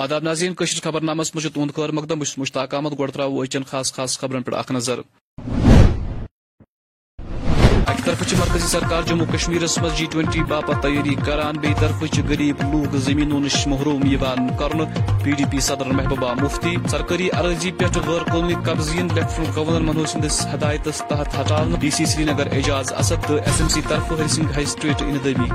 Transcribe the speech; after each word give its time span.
آداب 0.00 0.22
ناظرین 0.24 0.54
کشر 0.54 0.80
خبر 0.84 1.00
نامس 1.02 1.34
مجھے 1.34 1.48
تہد 1.54 1.74
خیر 1.76 1.90
مقدم 1.92 2.18
بس 2.18 2.36
مشتاق 2.38 2.74
احمد، 2.74 2.98
گۄڈٕ 2.98 3.12
ترٛاوو 3.12 3.42
أزچٮ۪ن 3.42 3.64
خاص 3.70 3.92
خاص 3.94 4.18
خبرن 4.18 4.42
پٮ۪ٹھ 4.42 4.56
اکھ 4.58 4.72
نظر۔ 4.72 5.00
اکہ 7.86 8.02
طرف 8.04 8.22
مرکزی 8.38 8.66
سرکار 8.68 9.02
جموں 9.08 9.26
کشمیر 9.32 9.62
مز 9.82 9.98
جی 9.98 10.06
ٹوینٹی 10.12 10.42
باپت 10.48 10.82
تیاری 10.82 11.14
کران 11.26 11.58
بی 11.58 11.72
طرف 11.80 12.02
غریب 12.28 12.62
لوگ 12.72 12.96
زمینوں 13.06 13.40
نش 13.40 13.66
محروم 13.66 14.02
کر 14.58 14.76
پی 15.24 15.32
ڈی 15.32 15.44
پی 15.50 15.60
صدر 15.60 15.92
محبوبہ 15.92 16.32
مفتی 16.40 16.74
سرکاری 16.90 17.28
عرضی 17.32 17.72
پہ 17.72 17.84
غیر 18.06 18.24
قومی 18.32 18.54
قبضین 18.64 19.08
لیفٹنٹ 19.14 19.56
گورنر 19.56 19.80
منوج 19.80 20.08
سندس 20.08 20.40
ہدایتس 20.54 21.02
تحت 21.08 21.40
ہٹان 21.40 21.74
ڈی 21.80 21.90
سی 21.90 22.06
سری 22.06 22.24
نگر 22.24 22.52
اعجاز 22.52 22.92
اسد 22.92 23.28
تو 23.28 23.34
ایس 23.36 23.60
ایم 23.60 23.68
سی 23.68 23.80
طرف 23.88 24.12
ہری 24.12 24.28
سنگھ 24.28 24.52
ہائی 24.52 24.66
سٹریٹ 24.66 25.02
اندمی 25.02 25.48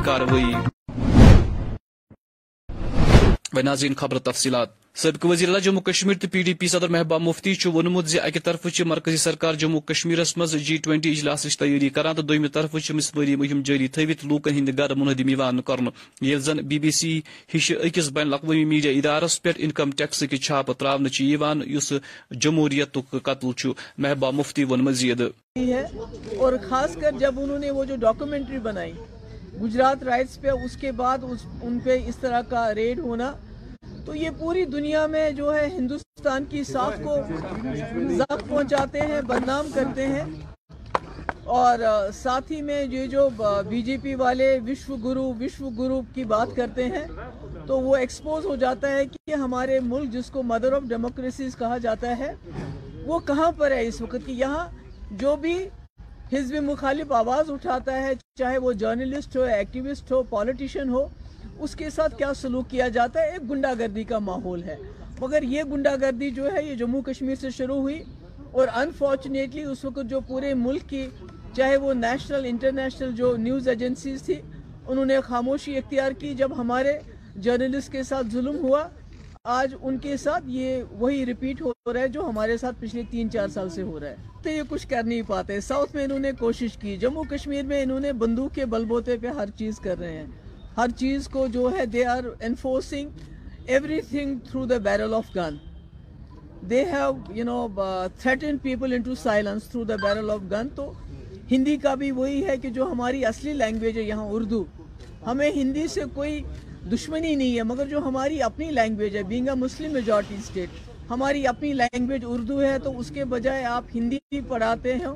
کاروی 3.55 3.63
ناظرین، 3.63 3.93
خبر 3.93 4.17
تفصیلات۔ 4.19 4.69
سابق 4.95 5.25
وزیر 5.25 5.47
اعلیٰ 5.47 5.61
جموں 5.61 5.81
کشمیر 5.81 6.17
تو 6.17 6.27
پی 6.31 6.41
ڈی 6.41 6.53
پی 6.53 6.67
صدر 6.67 6.87
محبوبہ 6.87 7.17
مفتی 7.17 7.53
وونمت 7.65 8.15
اکہ 8.23 8.39
طرف 8.43 8.81
مرکزی 8.85 9.17
سرکار 9.17 9.53
جموں 9.53 9.81
کشمیر 9.81 10.19
مز 10.37 10.55
جی 10.55 10.77
ٹوینٹی 10.77 11.11
اجلاس 11.11 11.57
تیاری 11.57 11.89
کران 11.89 12.15
تو 12.15 12.21
دویمہ 12.21 12.47
طرف 12.47 12.75
مسماری 12.89 13.35
مہم 13.35 13.61
جاری 13.61 13.87
تھوت 13.87 14.25
لوکن 14.25 14.53
ہند 14.53 14.69
گر 14.77 14.93
منہدم 14.95 15.61
کر 15.61 15.79
زن 16.37 16.57
بی 16.57 16.79
بی 16.79 16.91
سی 16.91 17.21
ہش 17.55 17.71
اکس 17.83 18.09
بین 18.09 18.27
الاقوامی 18.27 18.65
میڈیا 18.65 18.91
ادارس 18.91 19.41
پہ 19.41 19.51
انکم 19.57 19.91
ٹیکس 19.91 20.23
کی 20.29 20.37
چھاپ 20.37 20.71
تراؤن 20.71 21.61
اس 21.65 21.93
جمہوریت 22.31 22.97
قتل 23.23 23.69
محبوبہ 23.97 24.31
مفتی 24.31 24.63
ون 24.63 24.79
مزید۔ 24.79 25.21
اور 26.37 26.53
خاص 26.69 26.95
کر 26.95 27.11
جب 27.19 27.39
انہوں 27.39 27.59
نے 27.59 27.71
وہ 27.71 27.85
جو 27.85 27.95
ڈاکومنٹری 27.95 28.59
بنائی 28.59 28.93
گجرات 29.61 30.03
رائٹس 30.03 30.41
پہ، 30.41 30.49
اس 30.49 30.77
کے 30.77 30.91
بعد 30.91 31.17
اس، 31.21 31.45
ان 31.61 31.79
پہ 31.83 31.99
اس 32.05 32.17
طرح 32.17 32.41
کا 32.49 32.73
ریڈ 32.75 32.99
ہونا۔ 32.99 33.31
تو 34.05 34.15
یہ 34.15 34.29
پوری 34.39 34.65
دنیا 34.65 35.05
میں 35.07 35.29
جو 35.31 35.53
ہے 35.55 35.67
ہندوستان 35.73 36.45
کی 36.49 36.63
ساکھ 36.63 37.01
کو 37.03 37.15
ضبط 38.17 38.47
پہنچاتے 38.49 39.01
ہیں، 39.01 39.21
بدنام 39.21 39.67
کرتے 39.73 40.07
ہیں۔ 40.07 40.23
اور 41.43 41.79
ساتھ 42.13 42.51
ہی 42.51 42.61
میں 42.61 42.83
یہ 42.83 43.05
جو 43.07 43.27
بی 43.69 43.81
جے 43.81 43.97
پی 44.01 44.15
والے 44.15 44.47
وشو 44.67 44.95
گرو 44.95 45.23
وشو 45.39 45.69
گرو 45.69 46.01
کی 46.13 46.23
بات 46.23 46.55
کرتے 46.55 46.83
ہیں، 46.85 47.05
تو 47.67 47.79
وہ 47.79 47.95
ایکسپوز 47.95 48.45
ہو 48.45 48.55
جاتا 48.55 48.91
ہے 48.91 49.05
کہ 49.05 49.33
ہمارے 49.33 49.79
ملک 49.79 50.11
جس 50.11 50.29
کو 50.31 50.43
مدر 50.43 50.73
آف 50.73 50.83
ڈیموکریسیز 50.89 51.55
کہا 51.55 51.77
جاتا 51.77 52.17
ہے، 52.17 52.31
وہ 53.05 53.19
کہاں 53.19 53.51
پر 53.57 53.71
ہے 53.71 53.85
اس 53.87 54.01
وقت 54.01 54.25
کی؟ 54.25 54.33
یہاں 54.33 54.67
جو 55.11 55.35
بھی 55.35 55.57
حزب 56.33 56.55
مخالف 56.55 57.11
آواز 57.11 57.51
اٹھاتا 57.51 58.01
ہے، 58.01 58.13
چاہے 58.37 58.57
وہ 58.57 58.71
جرنلسٹ 58.73 59.35
ہو 59.37 59.41
ایکٹیوسٹ 59.41 60.11
ہو 60.11 60.23
پالیٹیشین 60.23 60.89
ہو، 60.89 61.07
اس 61.59 61.75
کے 61.75 61.89
ساتھ 61.89 62.17
کیا 62.17 62.33
سلوک 62.33 62.69
کیا 62.69 62.87
جاتا 62.87 63.21
ہے؟ 63.21 63.31
ایک 63.31 63.49
گنڈا 63.49 63.73
گردی 63.79 64.03
کا 64.03 64.19
ماحول 64.19 64.63
ہے۔ 64.63 64.75
مگر 65.19 65.43
یہ 65.43 65.63
گنڈا 65.63 65.95
گردی 66.01 66.29
جو 66.29 66.51
ہے، 66.51 66.63
یہ 66.63 66.75
جموں 66.75 67.01
کشمیر 67.01 67.35
سے 67.35 67.49
شروع 67.49 67.75
ہوئی 67.75 68.03
اور 68.51 68.67
انفارچونیٹلی 68.75 69.63
اس 69.63 69.85
وقت 69.85 70.09
جو 70.09 70.19
پورے 70.19 70.53
ملک 70.53 70.89
کی، 70.89 71.07
چاہے 71.53 71.77
وہ 71.77 71.93
نیشنل 71.93 72.45
انٹرنیشنل 72.45 73.11
جو 73.11 73.35
نیوز 73.37 73.67
ایجنسیز 73.67 74.23
تھی، 74.23 74.41
انہوں 74.87 75.05
نے 75.05 75.21
خاموشی 75.21 75.77
اختیار 75.77 76.11
کی 76.11 76.33
جب 76.33 76.51
ہمارے 76.57 76.99
جرنلسٹ 77.35 77.91
کے 77.91 78.03
ساتھ 78.03 78.27
ظلم 78.33 78.57
ہوا۔ 78.57 78.87
آج 79.45 79.75
ان 79.81 79.97
کے 79.97 80.17
ساتھ 80.17 80.43
یہ 80.47 80.83
وہی 80.91 81.25
ریپیٹ 81.25 81.61
ہو 81.61 81.93
رہا 81.93 81.99
ہے 81.99 82.07
جو 82.07 82.29
ہمارے 82.29 82.57
ساتھ 82.57 82.75
پچھلے 82.79 83.01
تین 83.09 83.29
چار 83.29 83.47
سال 83.47 83.69
سے 83.69 83.81
ہو 83.81 83.99
رہا 83.99 84.09
ہے۔ 84.09 84.15
تو 84.43 84.49
یہ 84.49 84.61
کچھ 84.69 84.87
کر 84.87 85.03
نہیں 85.03 85.21
پاتے۔ 85.27 85.59
ساؤتھ 85.61 85.95
میں 85.95 86.03
انہوں 86.03 86.19
نے 86.19 86.31
کوشش 86.39 86.77
کی، 86.77 86.97
جموں 86.97 87.23
کشمیر 87.29 87.65
میں 87.65 87.83
انہوں 87.83 87.99
نے 87.99 88.13
بندوق 88.13 88.55
کے 88.55 88.65
بلبوتے 88.65 89.17
پہ 89.17 89.27
ہر 89.27 89.49
چیز 89.49 89.79
کر 89.79 89.99
رہے 89.99 90.17
ہیں۔ 90.17 90.25
ہر 90.77 90.87
چیز 90.97 91.27
کو 91.27 91.47
جو 91.47 91.69
ہے 91.77 91.85
they 91.85 92.05
are 92.05 92.23
enforcing 92.39 93.09
everything 94.01 94.39
through 94.39 94.65
the 94.65 94.77
barrel 94.77 95.13
of 95.13 95.35
gun 95.35 95.55
they 96.69 96.83
have 96.85 97.11
you 97.29 97.45
know 97.45 97.67
threaten 98.19 98.57
people 98.57 98.93
into 99.01 99.15
silence 99.15 99.63
through 99.63 99.83
the 99.83 99.95
barrel 99.95 100.29
of 100.29 100.39
gun 100.51 100.67
تو 100.75 100.91
ہندی 101.51 101.77
کا 101.77 101.95
بھی 101.95 102.11
وہی 102.11 102.45
ہے 102.45 102.57
کہ 102.57 102.69
جو 102.69 102.91
ہماری 102.91 103.25
اصلی 103.25 103.53
لینگویج 103.53 103.97
ہے، 103.97 104.03
یہاں 104.03 104.25
اردو۔ 104.29 104.63
ہمیں 105.27 105.51
ہندی 105.51 105.87
سے 105.87 106.01
کوئی 106.13 106.41
دشمنی 106.91 107.35
نہیں 107.35 107.57
ہے، 107.57 107.63
مگر 107.63 107.87
جو 107.87 107.99
ہماری 107.99 108.41
اپنی 108.41 108.71
لینگویج 108.71 109.15
ہے 109.17 109.23
being 109.23 109.47
a 109.47 109.55
Muslim 109.55 109.93
majority 109.93 110.35
state 110.35 110.69
ہماری 111.09 111.47
اپنی 111.47 111.73
لینگویج 111.73 112.21
اردو 112.27 112.61
ہے، 112.61 112.79
تو 112.79 112.99
اس 112.99 113.11
کے 113.13 113.25
بجائے 113.25 113.63
آپ 113.65 113.83
ہندی 113.95 114.17
بھی 114.29 114.41
پڑھاتے 114.47 114.95
ہیں۔ 114.95 115.07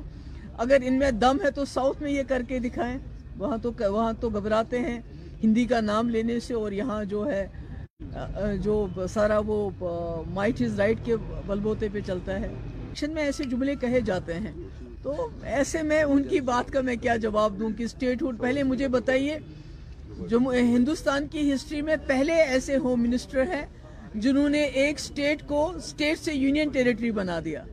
اگر 0.58 0.76
ان 0.82 0.94
میں 0.94 1.10
دم 1.10 1.36
ہے 1.44 1.50
تو 1.50 1.64
ساؤتھ 1.64 2.02
میں 2.02 2.10
یہ 2.10 2.22
کر 2.28 2.42
کے 2.48 2.58
دکھائیں۔ 2.58 2.98
وہاں 3.38 3.58
تو 3.58 3.72
وہاں 3.92 4.12
تو 4.20 4.28
گھبراتے 4.28 4.78
ہیں۔ 4.78 5.00
ہندی 5.44 5.64
کا 5.64 5.80
نام 5.80 6.08
لینے 6.08 6.40
سے 6.40 6.54
اور 6.54 6.72
یہاں 6.72 7.04
جو 7.04 7.26
ہے 7.30 7.46
جو 8.62 8.86
سارا 9.08 9.40
وہ 9.46 9.70
مائٹ 10.30 10.62
از 10.62 10.80
رائٹ 10.80 10.98
کے 11.04 11.16
بلبوتے 11.46 11.88
پہ 11.92 12.00
چلتا 12.06 12.40
ہے۔ 12.40 12.46
ایکشن 12.46 13.10
میں 13.10 13.22
ایسے 13.22 13.44
جملے 13.44 13.74
کہے 13.74 14.00
جاتے 14.00 14.34
ہیں۔ 14.34 14.52
تو 15.02 15.28
ایسے 15.42 15.82
میں 15.82 16.02
ان 16.02 16.22
کی 16.22 16.40
بات 16.40 16.72
کا 16.72 16.80
میں 16.80 16.96
کیا 16.96 17.16
جواب 17.16 17.58
دوں 17.60 17.70
کہ 17.70 17.82
اسٹیٹ 17.82 18.22
ہوڈ 18.22 18.40
پہلے 18.40 18.62
مجھے 18.62 18.88
بتائیے 18.88 19.38
جو 20.18 20.38
ہندوستان 20.50 21.26
کی 21.26 21.54
ہسٹری 21.54 21.82
میں 21.82 21.96
پہلے 22.06 22.32
ایسے 22.32 22.76
ہوم 22.76 23.02
منسٹر 23.02 23.42
ہیں 23.42 23.66
جنہوں 24.14 24.48
نے 24.48 24.62
ایک 24.62 24.94
اسٹیٹ 24.98 25.42
کو 25.46 25.66
اسٹیٹ 25.76 26.18
سے 26.18 26.34
یونین 26.34 26.68
ٹیریٹری 26.68 27.10
بنا 27.10 27.40
دیا۔ 27.44 27.64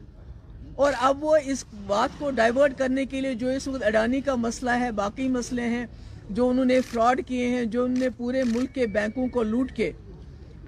اور 0.75 0.93
اب 0.99 1.23
وہ 1.23 1.37
اس 1.45 1.65
بات 1.87 2.09
کو 2.17 2.31
ڈائیورٹ 2.31 2.77
کرنے 2.77 3.05
کے 3.05 3.21
لیے 3.21 3.33
جو 3.33 3.47
اس 3.47 3.67
وقت 3.67 3.83
اڈانی 3.83 4.21
کا 4.21 4.35
مسئلہ 4.35 4.71
ہے، 4.71 4.91
باقی 4.91 5.27
مسئلے 5.27 5.61
ہیں، 5.61 5.85
جو 6.29 6.49
انہوں 6.49 6.65
نے 6.65 6.81
فراڈ 6.81 7.21
کیے 7.27 7.47
ہیں، 7.47 7.63
جو 7.65 7.83
انہوں 7.83 7.99
نے 7.99 8.09
پورے 8.09 8.43
ملک 8.43 8.75
کے 8.75 8.87
بینکوں 8.87 9.27
کو 9.27 9.43
لوٹ 9.43 9.71
کے 9.71 9.91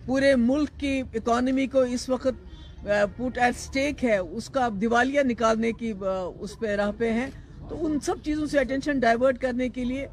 پورے 0.06 0.36
ملک 0.36 0.70
کی 0.78 1.04
اکانومی 1.14 1.68
کو 1.68 1.82
اس 1.82 2.10
وقت 2.10 2.86
پوٹ 3.18 3.38
ایٹ 3.38 3.56
سٹیک 3.58 4.04
ہے۔ 4.06 4.18
اس 4.18 4.50
کا 4.50 4.70
دیوالیہ 4.82 5.22
نکالنے 5.24 5.72
کی 5.72 5.94
اس 6.40 6.60
پہ 6.60 6.68
راہ 6.68 6.92
پہ 6.98 7.12
ہیں۔ 7.14 7.28
تو 7.70 7.86
ان 7.86 8.00
سب 8.00 8.16
چیزوں 8.24 8.46
سے 8.46 8.60
اٹینشن 8.60 9.00
ڈائیورٹ 9.00 9.38
کرنے 9.38 9.70
کے 9.70 9.86
لیے 9.86 10.08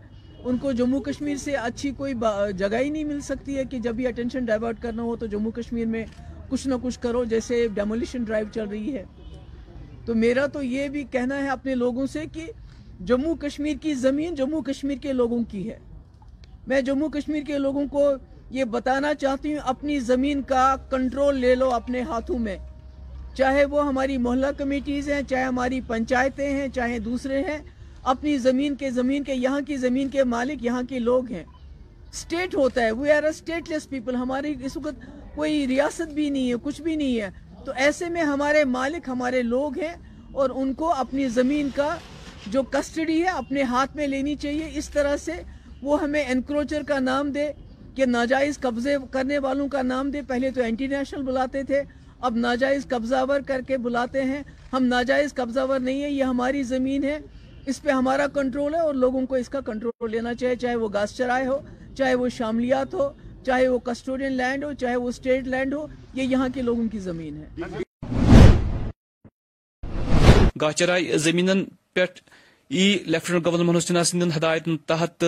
ان 0.45 0.57
کو 0.57 0.73
جموں 0.73 1.01
کشمیر 1.01 1.37
سے 1.37 1.55
اچھی 1.55 1.91
کوئی 1.91 2.15
جگہ 2.57 2.81
ہی 2.81 2.91
نہیں 2.91 3.05
مل 3.05 3.21
سکتی 3.21 3.57
ہے 3.57 3.65
کہ 3.65 3.79
جب 3.79 3.95
بھی 3.95 4.07
اٹینشن 4.07 4.45
ڈائیورٹ 4.45 4.83
کرنا 4.83 5.03
ہو 5.03 5.17
تو 5.17 5.27
جموں 5.27 5.51
کشمیر 5.51 5.87
میں 5.87 6.05
کچھ 6.49 6.69
نہ 6.69 6.75
کچھ 6.83 7.01
کرو، 7.01 7.25
جیسے 7.25 7.69
ڈیمولیشن 7.75 8.25
ڈرائیو 8.25 8.47
چل 8.55 8.69
رہی 8.69 8.95
ہے۔ 8.97 9.05
تو 10.05 10.15
میرا 10.15 10.47
تو 10.47 10.63
یہ 10.63 10.89
بھی 10.89 11.05
کہنا 11.05 11.43
ہے 11.43 11.49
اپنے 11.49 11.75
لوگوں 11.75 12.07
سے 12.07 12.25
کہ 12.33 12.47
جموں 13.01 13.35
کشمیر 13.35 13.77
کی 13.83 13.95
زمین 13.95 14.35
جموں 14.35 14.63
کشمیر 14.63 14.99
کے 14.99 15.13
لوگوں 15.13 15.43
کی 15.49 15.71
ہے۔ 15.71 15.79
میں 16.67 16.81
جموں 16.81 17.09
کشمیر 17.09 17.43
کے 17.43 17.59
لوگوں 17.59 17.87
کو 17.93 18.11
یہ 18.51 18.65
بتانا 18.65 19.15
چاہتی 19.15 19.53
ہوں، 19.53 19.61
اپنی 19.65 19.99
زمین 20.01 20.43
کا 20.43 20.77
کنٹرول 20.91 21.37
لے 21.37 21.55
لو 21.55 21.71
اپنے 21.71 22.01
ہاتھوں 22.01 22.39
میں۔ 22.39 22.57
چاہے 23.35 23.65
وہ 23.65 23.87
ہماری 23.87 24.19
محلہ 24.19 24.47
کمیٹیز 24.57 25.09
ہیں، 25.11 25.23
چاہے 25.29 25.45
ہماری 25.45 25.81
پنچایتیں 25.81 26.51
ہیں، 26.51 26.69
چاہے 26.69 26.99
دوسرے 26.99 27.41
ہیں 27.41 27.59
اپنی 28.07 28.39
زمین 28.39 28.75
کے 28.75 28.91
زمین 28.91 29.25
کے، 29.25 29.35
یہاں 29.35 29.61
کی 29.61 29.77
زمین 29.77 30.09
کے 30.09 30.25
مالک، 30.25 30.65
یہاں 30.65 30.83
کے 30.89 30.99
لوگ 30.99 31.31
ہیں۔ 31.31 31.45
سٹیٹ 32.13 32.55
ہوتا 32.55 32.83
ہے 32.83 32.93
we 32.93 33.11
are 33.11 33.23
a 33.23 33.29
stateless 33.71 33.89
people 33.89 34.15
ہماری 34.15 34.55
اس 34.63 34.77
وقت 34.77 35.07
کوئی 35.35 35.67
ریاست 35.67 36.13
بھی 36.13 36.31
نہیں 36.31 36.51
ہے، 36.51 36.55
کچھ 36.63 36.83
بھی 36.83 36.97
نہیں 36.97 37.21
ہے۔ 37.21 37.31
تو 37.65 37.73
ایسے 37.77 38.09
میں 38.09 38.23
ہمارے 38.23 38.65
مالک، 38.65 39.09
ہمارے 39.09 39.43
لوگ 39.43 39.79
ہیں 39.79 39.95
اور 40.33 40.51
ان 40.55 40.75
کو 40.75 40.93
اپنی 40.93 41.29
زمین 41.29 41.69
کا 41.75 41.97
جو 42.47 42.63
کسٹڈی 42.63 43.23
ہے، 43.23 43.29
اپنے 43.29 43.63
ہاتھ 43.63 43.97
میں 43.97 44.07
لینی 44.07 44.35
چاہیے۔ 44.35 44.71
اس 44.75 44.89
طرح 44.89 45.17
سے 45.17 45.33
وہ 45.83 46.03
ہمیں 46.03 46.25
انکروچر 46.29 46.83
کا 46.83 46.99
نام 46.99 47.31
دے 47.31 47.53
کہ 47.95 48.07
ناجائز 48.07 48.59
قبضے 48.59 48.97
کرنے 49.11 49.39
والوں 49.39 49.69
کا 49.69 49.83
نام 49.83 50.11
دے۔ 50.11 50.23
پہلے 50.23 50.51
تو 50.51 50.63
انٹی 50.63 50.87
نیشنل 50.87 51.23
بلاتے 51.23 51.63
تھے، 51.63 51.83
اب 52.21 52.37
ناجائز 52.37 52.87
قبضہ 52.89 53.25
ور 53.29 53.41
کر 53.41 53.61
کے 53.61 53.79
بلاتے 53.79 54.23
ہیں۔ 54.23 54.43
ہم 54.73 54.85
ناجائز 54.85 55.35
قبضہ 55.35 55.61
ور 55.61 55.81
نہیں 55.81 56.03
ہے 56.03 56.11
یہ 56.11 56.25
ہماری 56.25 56.63
زمین 56.63 57.05
ہے۔ 57.05 57.19
اس 57.67 57.81
پہ 57.83 57.91
ہمارا 57.91 58.27
کنٹرول 58.35 58.75
ہے 58.75 58.81
اور 58.81 58.95
لوگوں 58.95 59.25
کو 59.27 59.35
اس 59.35 59.49
کا 59.49 59.61
کنٹرول 59.67 60.11
لینا 60.11 60.35
چاہیے، 60.35 60.57
چاہے 60.57 60.75
وہ 60.77 60.89
گاس 60.95 61.17
چرائے 61.17 61.47
ہو، 61.47 61.59
چاہے 61.97 62.15
وہ 62.15 62.29
شاملیات 62.37 62.95
ہو، 62.95 63.09
چاہے 63.47 63.69
وہ 63.69 63.79
کسٹوڈین 63.85 64.33
لینڈ 64.33 64.65
ہو، 64.65 64.73
چاہے 64.81 64.97
وہ 64.97 65.09
اسٹیٹ 65.09 65.47
لینڈ 65.47 65.75
ہو، 65.75 65.87
یہ 66.15 66.23
یہاں 66.23 66.49
کے 66.55 66.63
لوگوں 66.63 66.89
کی 66.93 66.99
زمین 66.99 67.43
ہے۔ 67.43 67.47
گاچرائی 70.61 71.19
زمینن 71.19 71.65
پیٹ 71.95 72.21
ای 72.71 72.87
لیفٹنٹ 73.07 73.47
گورنر 73.47 73.65
منوج 73.65 73.83
سنہا 73.83 74.05
سند 74.05 74.37
ہدایت 74.37 74.69
تحت 74.87 75.25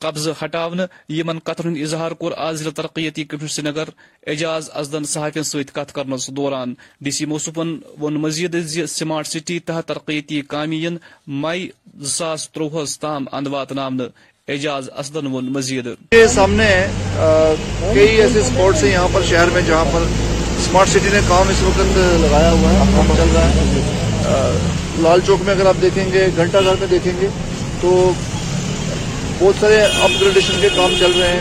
قبضہ 0.00 0.30
ہٹاون، 0.44 0.80
یمن 1.08 1.38
قطر 1.44 1.66
اظہار 1.66 2.10
کور 2.20 2.32
آز 2.36 2.58
ضلع 2.58 2.70
ترقیتی 2.76 3.24
کمشن 3.24 3.48
سری 3.48 3.62
نگر 3.62 3.88
اعجاز 4.26 4.70
ازدن 4.74 5.04
صحافین 5.04 5.42
ست 5.42 5.74
کت 5.74 5.92
کرنس 5.94 6.28
دوران۔ 6.36 6.72
ڈی 7.00 7.10
سی 7.10 7.24
موصوفن 7.24 7.76
ون 8.00 8.14
مزید 8.20 8.56
سمارٹ 8.88 9.26
سٹی 9.26 9.58
تحت 9.66 9.88
ترقیتی 9.88 10.40
کامین 10.48 10.96
مئی 11.42 11.68
زاس 12.16 12.48
تروہس 12.50 12.98
تام 13.00 13.24
اند 13.32 13.46
واتن 13.46 13.78
اعجاز 13.78 14.88
اسدن 14.98 15.26
ون 15.32 15.52
مزید۔ 15.52 15.88
سامنے 16.34 16.70
کئی 17.94 18.16
ایسے 18.20 18.40
اسپاٹس 18.40 18.82
ہیں 18.84 18.92
یہاں 18.92 19.08
پر 19.12 19.22
شہر 19.28 19.50
میں 19.54 19.62
جہاں 19.66 19.84
پر 19.92 20.06
اسمارٹ 20.58 20.88
سٹی 20.88 21.08
نے 21.12 21.20
کام 21.28 21.48
اس 21.48 21.62
وقت 21.62 21.96
لگایا 22.22 22.50
ہوا 22.52 22.72
ہے، 22.72 22.90
کام 22.96 23.14
چل 23.16 23.36
رہا 23.36 23.48
ہے۔ 23.48 24.58
لال 25.02 25.20
چوک 25.26 25.42
میں 25.44 25.54
اگر 25.54 25.66
آپ 25.66 25.82
دیکھیں 25.82 26.04
گے، 26.12 26.26
گھنٹہ 26.36 26.58
گھر 26.64 26.74
میں 26.80 26.86
دیکھیں 26.90 27.12
گے، 27.20 27.28
تو 27.80 28.12
بہت 29.40 29.54
سارے 29.60 29.82
اپ 29.82 30.10
گریڈیشن 30.20 30.60
کے 30.60 30.68
کام 30.76 30.94
چل 30.98 31.12
رہے 31.20 31.28
ہیں۔ 31.28 31.40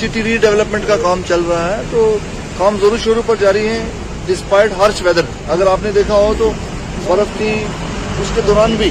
سٹی 0.00 0.22
ری 0.22 0.36
ڈیولپمنٹ 0.36 0.84
کا 0.86 0.96
کام 0.96 1.20
چل 1.28 1.40
رہا 1.48 1.76
ہے۔ 1.76 1.82
تو 1.90 2.18
کام 2.58 2.76
ضرور 2.80 2.98
شروع 3.04 3.22
پر 3.26 3.34
جاری 3.40 3.68
ہیں۔ 3.68 3.86
ڈسپائٹ 4.26 4.72
ہارش 4.78 5.02
ویدر 5.02 5.20
اگر 5.48 5.66
آپ 5.66 5.78
نے 5.82 5.92
دیکھا 5.92 6.14
ہو 6.14 6.34
تو 6.38 6.52
برف 7.04 7.38
کی 7.38 7.64
اس 8.20 8.28
کے 8.34 8.40
دوران 8.46 8.74
بھی 8.74 8.90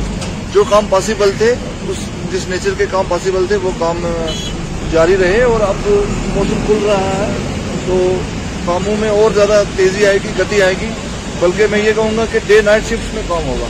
جو 0.54 0.64
کام 0.70 0.86
پاسبل 0.90 1.32
تھے، 1.38 1.56
اس 1.88 1.98
جس 2.32 2.48
نیچر 2.48 2.70
کے 2.78 2.86
کام 2.92 3.06
پاسبل 3.08 3.46
تھے، 3.48 3.56
وہ 3.56 3.72
کام 3.80 3.98
جاری 4.92 5.16
رہے 5.22 5.42
اور 5.42 5.60
اب 5.60 5.90
موسم 6.36 6.64
کھل 6.66 6.86
رہا 6.86 7.00
ہے۔ 7.00 7.34
تو 7.88 8.14
کاموں 8.66 8.96
میں 9.00 9.10
اور 9.10 9.32
زیادہ 9.32 9.64
تیزی 9.76 10.06
آئے 10.06 10.18
گی، 10.24 10.30
گتی 10.40 10.62
آئے 10.62 10.74
گی۔ 10.82 10.90
بلکہ 11.40 11.66
میں 11.72 11.80
یہ 11.80 11.92
کہوں 11.96 12.18
گا 12.18 12.26
کہ 12.32 12.40
ڈے 12.48 12.62
نائٹ 12.62 12.84
شفٹ 12.84 13.14
میں 13.14 13.24
کام 13.28 13.48
ہوگا۔ 13.48 13.66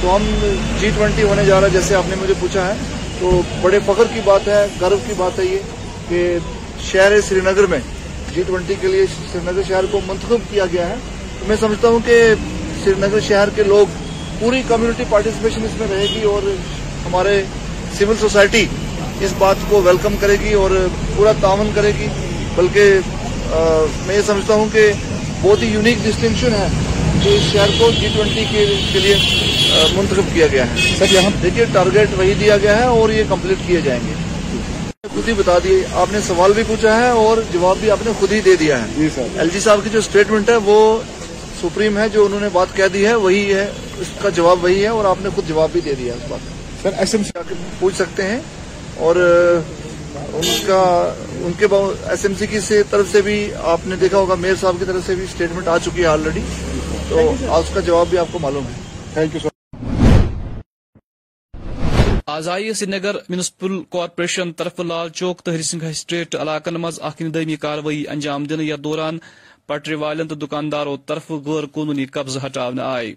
تو 0.00 0.16
ہم 0.16 0.22
جی 0.80 0.90
ٹوینٹی 0.96 1.22
ہونے 1.22 1.44
جا 1.44 1.60
رہا 1.60 1.66
ہے، 1.66 1.72
جیسے 1.72 1.94
آپ 1.94 2.04
نے 2.08 2.16
مجھے 2.22 2.34
پوچھا 2.40 2.66
ہے۔ 2.66 2.72
تو 3.18 3.40
بڑے 3.60 3.78
فخر 3.86 4.12
کی 4.14 4.20
بات 4.24 4.48
ہے، 4.48 4.66
گرو 4.80 4.96
کی 5.06 5.12
بات 5.16 5.38
ہے 5.38 5.44
یہ 5.44 5.58
کہ 6.08 6.38
شہر 6.90 7.20
سری 7.28 7.40
نگر 7.44 7.66
میں 7.66 7.78
جی 8.34 8.42
ٹوینٹی 8.46 8.74
کے 8.80 8.88
لیے 8.88 9.04
سری 9.06 9.38
نگر 9.44 9.62
شہر 9.68 9.84
کو 9.90 10.00
منتخب 10.06 10.50
کیا 10.50 10.64
گیا 10.72 10.88
ہے۔ 10.88 10.96
میں 11.48 11.56
سمجھتا 11.60 11.88
ہوں 11.88 12.00
کہ 12.06 12.18
سری 12.84 12.94
نگر 13.00 13.20
شہر 13.28 13.48
کے 13.54 13.62
لوگ 13.66 13.94
پوری 14.38 14.62
کمیونٹی 14.68 15.04
پارٹیسپیشن 15.08 15.64
اس 15.64 15.78
میں 15.78 15.86
رہے 15.90 16.06
گی 16.14 16.22
اور 16.32 16.42
ہمارے 17.06 17.42
سول 17.98 18.16
سوسائٹی 18.20 18.64
اس 19.20 19.32
بات 19.38 19.56
کو 19.68 19.80
ویلکم 19.82 20.16
کرے 20.20 20.36
گی 20.40 20.52
اور 20.52 20.70
پورا 21.16 21.32
تعاون 21.40 21.70
کرے 21.74 21.92
گی۔ 21.98 22.08
بلکہ 22.54 22.98
میں 24.06 24.16
یہ 24.16 24.22
سمجھتا 24.26 24.54
ہوں 24.54 24.68
کہ 24.72 24.90
بہت 25.40 25.62
ہی 25.62 25.68
یونیک 25.68 26.04
ڈسٹنکشن 26.04 26.54
ہے۔ 26.54 26.68
کہ 27.26 27.34
اس 27.36 27.42
شہر 27.52 27.70
کو 27.78 27.90
جی 28.00 28.08
ٹوینٹی 28.14 28.44
کے 28.50 28.98
لیے 29.00 29.14
منتخب 29.94 30.34
کیا 30.34 30.46
گیا 30.46 30.64
ہے۔ 30.66 30.94
سر 30.98 31.12
یہاں 31.12 31.30
دیکھیے 31.42 31.64
ٹارگیٹ 31.72 32.08
وہی 32.18 32.34
دیا 32.40 32.56
گیا 32.56 32.76
ہے 32.78 32.84
اور 32.98 33.10
یہ 33.10 33.22
کمپلیٹ 33.28 33.66
کیے 33.66 33.80
جائیں 33.84 34.00
گے۔ 34.06 34.12
خود 35.14 35.28
ہی 35.28 35.32
بتا 35.34 35.58
دیے 35.64 35.80
آپ 36.02 36.12
نے 36.12 36.18
سوال 36.26 36.52
بھی 36.54 36.62
پوچھا 36.66 36.96
ہے 37.00 37.08
اور 37.22 37.38
جواب 37.52 37.76
بھی 37.80 37.90
آپ 37.90 38.04
نے 38.06 38.12
خود 38.18 38.32
ہی 38.32 38.40
دے 38.40 38.54
دیا 38.56 38.78
ہے۔ 38.82 39.08
ایل 39.38 39.48
جی 39.52 39.60
صاحب 39.60 39.80
کی 39.84 39.90
جو 39.92 39.98
اسٹیٹمنٹ 39.98 40.50
ہے 40.50 40.56
وہ 40.64 40.78
سپریم 41.60 41.98
ہے 41.98 42.08
جو 42.12 42.24
انہوں 42.24 42.40
نے 42.40 42.48
بات 42.52 42.76
کہہ 42.76 42.92
دی 42.94 43.06
ہے 43.06 43.14
وہی 43.24 43.44
ہے۔ 43.54 43.66
اس 43.98 44.06
کا 44.22 44.28
جواب 44.36 44.64
وہی 44.64 44.82
ہے 44.82 44.88
اور 44.88 45.04
آپ 45.04 45.22
نے 45.22 45.28
خود 45.34 45.48
جواب 45.48 45.70
بھی 45.72 45.80
دے 45.80 45.94
دیا 45.98 46.14
اس 46.14 46.30
بات 46.30 46.82
سر 46.82 46.98
ایس 46.98 47.14
ایم 47.14 47.22
سی 47.24 47.54
پوچھ 47.78 47.96
سکتے 47.96 48.22
ہیں 48.22 48.38
اور 48.96 49.16
ان 49.16 50.48
کا 50.66 50.82
ان 51.44 51.52
کے 51.58 51.66
ایس 52.08 52.24
ایم 52.24 52.34
سی 52.38 52.46
کی 52.46 52.58
طرف 52.90 53.06
سے 53.12 53.22
بھی 53.22 53.38
آپ 53.74 53.86
نے 53.86 53.96
دیکھا 53.96 54.18
ہوگا 54.18 54.34
میئر 54.34 54.54
صاحب 54.60 54.76
کی 54.78 54.84
طرف 54.84 55.06
سے 55.06 55.14
بھی 55.14 55.24
اسٹیٹمنٹ 55.24 55.68
آ 55.68 55.76
چکی 55.78 56.02
ہے 56.02 56.06
آلریڈی 56.06 56.40
تو 57.08 57.18
اس 57.58 57.68
کا 57.74 57.80
جواب 57.80 58.06
بھی 58.08 58.18
آپ 58.18 58.32
کو 58.32 58.38
معلوم 58.38 58.66
ہے۔ 58.66 58.72
تھینک 59.14 59.34
یو 59.34 59.40
سر 59.40 59.54
آزائی 62.26 62.72
سری 62.74 62.90
نگر 62.90 63.16
میونسپل 63.28 63.78
کارپوریشن 63.90 64.52
طرف 64.52 64.80
لال 64.80 65.08
چوک 65.10 65.42
تو 65.42 65.52
ہری 65.52 65.62
سنگھ 65.62 65.84
سٹریٹ 65.94 66.34
علاقن 66.34 66.74
مز 66.80 66.98
اندمی 67.02 67.56
کاروٲیی 67.56 68.02
انجام 68.08 68.44
دن 68.44 68.60
یا 68.60 68.76
دوران 68.84 69.18
پٹری 69.66 69.94
والن 69.94 70.28
تو 70.28 70.34
دکانداروں 70.36 70.96
طرف 71.06 71.30
غیر 71.46 71.66
قانونی 71.74 72.06
قبضہ 72.06 72.46
ہٹاؤن 72.46 72.80
آئی 72.80 73.14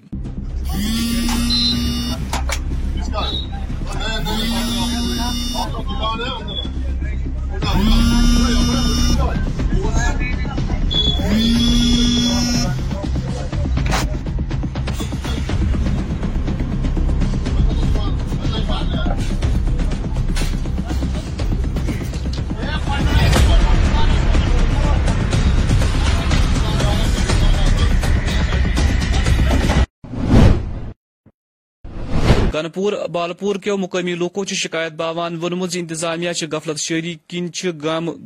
گنپور 32.60 32.94
بالپور 33.12 33.56
کے 33.56 33.74
مقامی 33.74 34.14
لوکو 34.16 34.44
شکایت 34.46 34.94
باوان 34.94 35.36
ونمت 35.42 35.76
انتظامیہ 35.76 36.30
غفلت 36.52 36.80
شہری 36.80 37.16
کن 37.30 37.48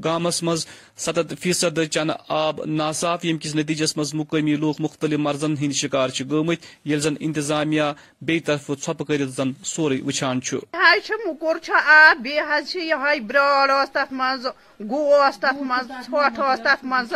گامس 0.04 0.42
مز 0.44 0.66
ستت 0.98 1.34
فیصد 1.40 1.80
چن 1.92 2.10
آب 2.30 2.62
ناصاف 2.68 3.26
یم 3.26 3.38
کس 3.38 3.56
نتیجس 3.56 3.96
مز 3.98 4.14
مقامی 4.16 4.56
لوک 4.56 4.82
مختلف 4.82 5.20
مرضن 5.20 5.56
ہند 5.62 5.74
شکار 5.74 6.10
گمت 6.32 6.66
یل 6.86 7.00
زن 7.00 7.16
انتظامیہ 7.20 7.84
بی 8.22 8.40
طرف 8.40 8.72
چھپ 8.76 9.08
کرت 9.08 9.36
زن 9.38 9.52
سورے 9.66 10.00
وچان 10.06 10.40
مکر 11.26 11.72
آب 11.90 12.28
یہ 12.28 13.20
برال 13.28 13.72
تک 13.92 14.14
مز 14.14 14.48
گوس 14.82 15.40
تک 15.40 15.62
مز 15.62 15.92
ژھوٹ 16.06 16.40
تک 16.64 16.86
مز 16.86 17.14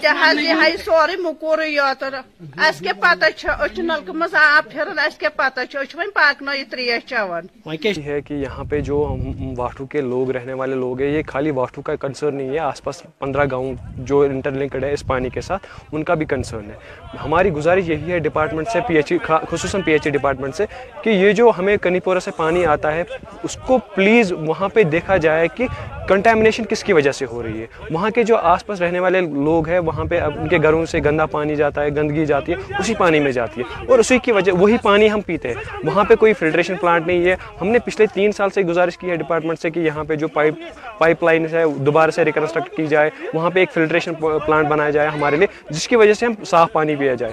تہ 0.00 0.40
یہ 0.40 0.76
سوری 0.84 1.16
مکور 1.22 1.64
یاتر 1.64 2.14
اس 2.14 2.82
پتہ 3.00 3.30
چھ 3.36 3.46
أسۍ 3.56 4.05
پاکہِ 4.06 4.18
منٛز 4.18 4.34
آب 4.34 4.70
پھِرُن 4.70 4.98
اَسہِ 4.98 5.18
کیٛاہ 5.18 5.36
پَتہ 5.36 5.60
چھِ 5.70 5.78
أسۍ 5.78 5.86
چھِ 5.90 5.98
وۄنۍ 5.98 6.12
پاکنٲیِتھ 6.14 6.70
ترٛیش 6.70 7.06
چٮ۪وان 7.06 7.46
وۄنۍ 7.66 7.76
کیا 7.82 7.92
ہے 8.04 8.20
کہ 8.20 8.34
یہاں 8.34 8.64
پہ 8.64 8.80
جو 8.80 9.16
واٹو 9.56 9.86
کے 9.86 10.00
لوگ 10.00 10.30
رہنے 10.30 10.52
والے 10.52 10.74
لوگ 10.74 11.00
ہیں 11.00 11.10
یہ 11.10 11.22
خالی 11.26 11.50
واٹو 11.50 11.82
کا 11.82 11.96
کنسرن 11.96 12.34
نہیں 12.34 12.50
ہے 12.50 12.58
آس 12.58 12.82
پاس 12.84 13.02
پندرہ 13.18 13.44
گاؤں 13.50 13.74
جو 13.98 14.20
انٹر 14.20 14.52
لنکڈ 14.52 14.84
ہے 14.84 14.92
اس 14.92 15.06
پانی 15.06 15.30
کے 15.30 15.40
ساتھ 15.40 15.66
ان 15.92 16.04
کا 16.04 16.14
بھی 16.14 16.26
کنسرن 16.26 16.70
ہے۔ 16.70 16.76
ہماری 17.24 17.52
گزارش 17.52 17.88
یہی 17.88 18.12
ہے 18.12 18.18
ڈپارٹمنٹ 18.18 18.68
سے 18.68 18.80
پی 18.86 18.96
ایچ 18.96 19.12
ای 19.12 19.18
خصوصاً 19.50 19.82
پی 19.82 19.92
ایچ 19.92 20.06
ای 20.06 20.12
ڈپارٹمنٹ 20.12 20.54
سے 20.54 20.64
کہ 21.02 21.10
یہ 21.10 21.32
جو 21.32 21.50
ہمیں 21.58 21.76
کنی 21.76 22.00
پورا 22.00 22.20
سے 22.20 22.30
پانی 22.36 22.64
آتا 22.66 22.94
ہے 22.94 23.04
اس 23.42 23.58
کو 23.66 23.78
پلیز 23.94 24.32
وہاں 24.32 24.68
پہ 24.68 24.82
دیکھا 24.82 25.16
جائے 25.16 25.48
کہ 25.54 25.66
کنٹیمنیشن 26.08 26.64
کس 26.64 26.84
کی 26.84 26.92
وجہ 26.92 27.12
سے 27.12 27.24
ہو 27.24 27.42
رہی 27.42 27.60
ہے۔ 27.60 27.66
وہاں 27.90 28.10
کے 28.10 28.22
جو 28.22 28.36
آس 28.36 28.66
پاس 28.66 28.80
رہنے 28.80 29.00
والے 29.00 29.20
لوگ 29.20 29.68
ہیں 29.68 29.78
وہاں 29.78 30.04
پہ 30.04 30.20
ان 30.20 30.48
کے 30.48 30.58
گھروں 30.62 30.84
سے 30.86 30.98
گندہ 31.04 31.26
پانی 31.30 31.56
جاتا 31.56 31.82
ہے 31.82 31.88
گندگی 31.96 32.26
جاتی 32.26 32.52
ہے 32.52 32.74
اسی 32.78 32.94
پانی 32.94 33.20
میں 33.20 33.32
جاتی 33.32 33.60
ہے۔ 33.60 33.94
اور 33.96 34.00
اسی 34.00 34.18
کی 34.18 34.32
وجہ 34.32 34.52
وہی 34.52 34.76
پانی 34.82 35.10
ہم 35.10 35.20
پیتے 35.20 35.48
ہیں۔ 35.48 35.54
وہاں 35.84 36.04
پہ 36.04 36.14
کوئی 36.14 36.32
فلٹریشن 36.32 36.76
پلانٹ 36.76 37.06
نہیں 37.06 37.24
ہے۔ 37.24 37.36
ہم 37.60 37.66
نے 37.68 37.78
پچھلے 37.78 38.06
تین 38.14 38.32
سال 38.32 38.50
سے 38.50 38.62
گزارش 38.62 38.98
کی 38.98 39.10
ہے 39.10 39.16
ڈپارٹمنٹ 39.16 39.58
سے 39.58 39.70
کہ 39.70 39.80
یہاں 39.80 40.04
پہ 40.04 40.14
جو 40.14 40.28
پائپ 40.28 40.54
پائپ 40.98 41.24
لائنس 41.24 41.54
ہے 41.54 41.64
دوبارہ 41.76 42.10
سے 42.10 42.24
ریکنسٹرکٹ 42.24 42.76
کی 42.76 42.86
جائے۔ 42.86 43.10
وہاں 43.34 43.50
پہ 43.50 43.60
ایک 43.60 43.72
فلٹریشن 43.72 44.14
پلانٹ 44.14 44.68
بنایا 44.68 44.90
جائے 44.90 45.08
ہمارے 45.08 45.36
لیے، 45.36 45.46
جس 45.70 45.88
کی 45.88 45.96
وجہ 45.96 46.12
سے 46.12 46.26
ہم 46.26 46.44
صاف 46.44 46.72
پانی 46.72 46.96
پیا 46.96 47.14
جائے۔ 47.14 47.32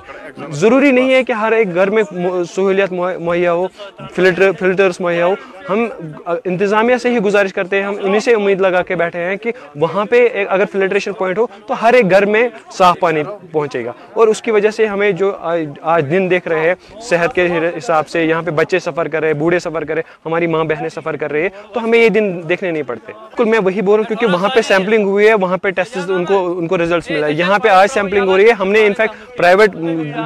ضروری 0.52 0.92
نہیں 0.92 1.14
ہے 1.14 1.24
کہ 1.24 1.32
ہر 1.32 1.52
ایک 1.52 1.76
گھر 1.76 1.90
میں 1.90 2.04
سہولیت 2.56 2.92
مہیا 3.20 3.54
ہو، 3.54 3.68
فلٹر 4.16 4.52
فلٹرس 4.60 5.02
مہیا 5.02 5.26
ہو۔ 5.26 5.34
ہم 5.70 5.86
انتظامیہ 6.46 6.98
سے 6.98 7.10
ہی 7.10 7.18
گزارش 7.18 7.54
کرتے 7.54 7.76
ہیں۔ 7.76 7.84
ہم 7.84 7.96
انہیں 8.02 8.20
سے 8.20 8.34
امید 8.34 8.62
لگا 8.62 8.82
کے 8.82 8.96
بیٹھے 8.96 9.20
ہیں 9.20 9.36
کہ 9.36 9.52
وہاں 9.76 10.06
پہ 10.06 10.46
اگر 10.50 10.64
فلٹریشن 10.72 11.14
پوائنٹ 11.14 11.38
ہو 11.38 11.46
تو 11.68 11.74
ہر 11.82 11.94
ایک 11.94 12.12
گھر 12.12 12.26
میں 12.26 12.48
صاف 12.72 13.00
پانی 13.00 13.24
پہنچے 13.52 13.86
گا۔ 13.86 13.92
اور 14.14 14.28
اس 14.28 14.42
کی 14.42 14.52
وجہ 14.52 14.70
سے 14.72 14.86
ہمیں 14.86 15.12
جو 15.12 15.32
آج 15.82 16.06
دن 16.12 16.28
دیکھ 16.30 16.48
رہے 16.48 16.53
رہے 16.54 16.74
صحت 17.02 17.34
کے 17.36 17.48
حساب 17.78 18.08
سے 18.08 18.24
یہاں 18.26 18.42
پہ 18.42 18.52
بچے 18.52 18.80
سفر 18.80 19.08
کر 19.08 19.22
رہے 19.22 19.34
بوڑھے 19.34 19.60
سفر 19.60 19.84
کر 19.84 19.94
رہے 19.94 20.02
ہماری 20.26 20.48
ماں 20.48 20.64
بہنیں 20.64 20.90
سفر 20.90 21.16
کر 21.16 21.32
رہے 21.32 21.44
ہے 21.44 21.50
تو 21.74 21.84
ہمیں 21.84 22.00
یہ 22.00 22.10
دن 22.10 22.42
دیکھنے 22.50 22.72
نہیں 22.72 22.84
پڑتے۔ 22.88 23.12
بالکل 23.14 23.50
میں 23.50 23.60
وہی 23.64 23.82
بول 23.82 24.00
رہا 24.00 24.02
ہوں 24.02 24.18
کیونکہ 24.18 24.36
وہاں 24.36 24.50
پہ 24.56 24.62
سیمپلنگ 24.62 25.06
ہوئی 25.06 25.28
ہے، 25.28 25.34
وہاں 25.34 25.58
پہ 25.58 25.70
ٹیسٹ 25.70 26.10
ان 26.10 26.26
کو 26.26 26.38
ان 26.58 26.68
کو 26.68 26.78
ریزلٹس 26.78 27.10
ملا 27.12 27.28
ہے۔ 27.28 27.32
یہاں 27.32 27.60
پہ 27.60 27.70
آج 27.70 27.90
سیمپلنگ 27.92 28.28
ہو 28.28 28.38
رہی 28.38 28.48
ہے، 28.48 28.52
ہم 28.60 28.72
نے 28.72 28.86
انفیکٹ 28.86 29.38
پرائیویٹ 29.38 29.76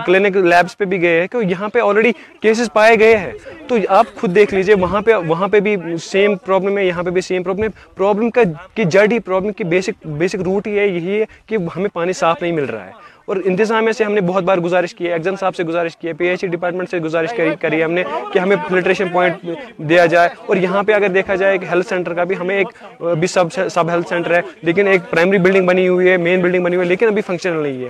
کلینک 0.05 0.37
لیبس 0.37 0.77
پہ 0.77 0.85
بھی 0.85 1.01
گئے 1.01 1.19
ہیں 1.21 1.27
کہ 1.27 1.37
یہاں 1.49 1.69
پہ 1.69 1.79
آلریڈی 1.79 2.11
کیسز 2.41 2.71
پائے 2.73 2.99
گئے 2.99 3.17
ہیں۔ 3.17 3.31
تو 3.67 3.77
آپ 3.89 4.05
خود 4.15 4.35
دیکھ 4.35 4.53
لیجیے، 4.53 4.75
وہاں 4.81 5.01
پہ 5.01 5.13
وہاں 5.27 5.47
پہ 5.47 5.59
بھی 5.59 5.75
سیم 6.03 6.35
پرابلم 6.35 6.77
ہے، 6.77 6.85
یہاں 6.85 7.03
پہ 7.03 7.09
بھی 7.09 7.21
سیم 7.21 7.43
پرابلم 7.43 7.63
ہے۔ 7.63 7.69
پرابلم 7.95 8.29
کا 8.29 8.41
کہ 8.73 8.83
جڑ 8.83 9.05
ہی 9.11 9.19
پرابلم 9.19 9.53
کی 9.53 9.63
بیسک 9.63 10.07
بیسک 10.07 10.41
روٹ 10.45 10.67
ہی 10.67 10.77
ہے، 10.79 10.87
یہی 10.87 11.19
ہے 11.19 11.25
کہ 11.45 11.57
ہمیں 11.75 11.89
پانی 11.93 12.13
صاف 12.13 12.41
نہیں 12.41 12.51
مل 12.51 12.65
رہا 12.65 12.85
ہے۔ 12.85 13.06
اور 13.27 13.37
انتظامیہ 13.45 13.91
سے 13.91 14.03
ہم 14.03 14.13
نے 14.13 14.21
بہت 14.21 14.43
بار 14.43 14.57
گزارش 14.57 14.93
کی 14.95 15.05
ہے 15.05 15.11
ایگزام 15.13 15.35
صاحب 15.35 15.55
سے 15.55 15.63
گزارش 15.63 15.95
کی 15.97 16.07
ہے، 16.07 16.13
پی 16.19 16.27
ایچ 16.27 16.43
ای 16.43 16.49
ڈپارٹمنٹ 16.49 16.89
سے 16.89 16.99
گزارش 16.99 17.33
کری 17.61 17.77
ہے 17.77 17.83
ہم 17.83 17.91
نے 17.91 18.03
کہ 18.33 18.39
ہمیں 18.39 18.55
فلٹریشن 18.67 19.07
پوائنٹ 19.13 19.45
دیا 19.89 20.05
جائے۔ 20.13 20.29
اور 20.45 20.57
یہاں 20.57 20.83
پہ 20.83 20.93
اگر 20.93 21.09
دیکھا 21.13 21.35
جائے 21.35 21.57
کہ 21.57 21.65
ہیلتھ 21.69 21.87
سینٹر 21.87 22.13
کا 22.13 22.23
بھی 22.23 22.35
ہمیں 22.39 22.55
ایک 22.57 22.67
بھی 23.19 23.27
سب 23.27 23.53
سب 23.73 23.89
ہیلتھ 23.89 24.09
سینٹر 24.09 24.35
ہے، 24.35 24.41
لیکن 24.61 24.87
ایک 24.87 25.09
پرائمری 25.09 25.37
بلڈنگ 25.37 25.67
بنی 25.67 25.87
ہوئی 25.87 26.09
ہے، 26.09 26.17
مین 26.17 26.41
بلڈنگ 26.41 26.63
بنی 26.63 26.75
ہوئی 26.75 26.85
ہے، 26.85 26.89
لیکن 26.89 27.07
ابھی 27.07 27.21
فنکشنل 27.27 27.61
نہیں 27.63 27.83
ہے۔ 27.83 27.89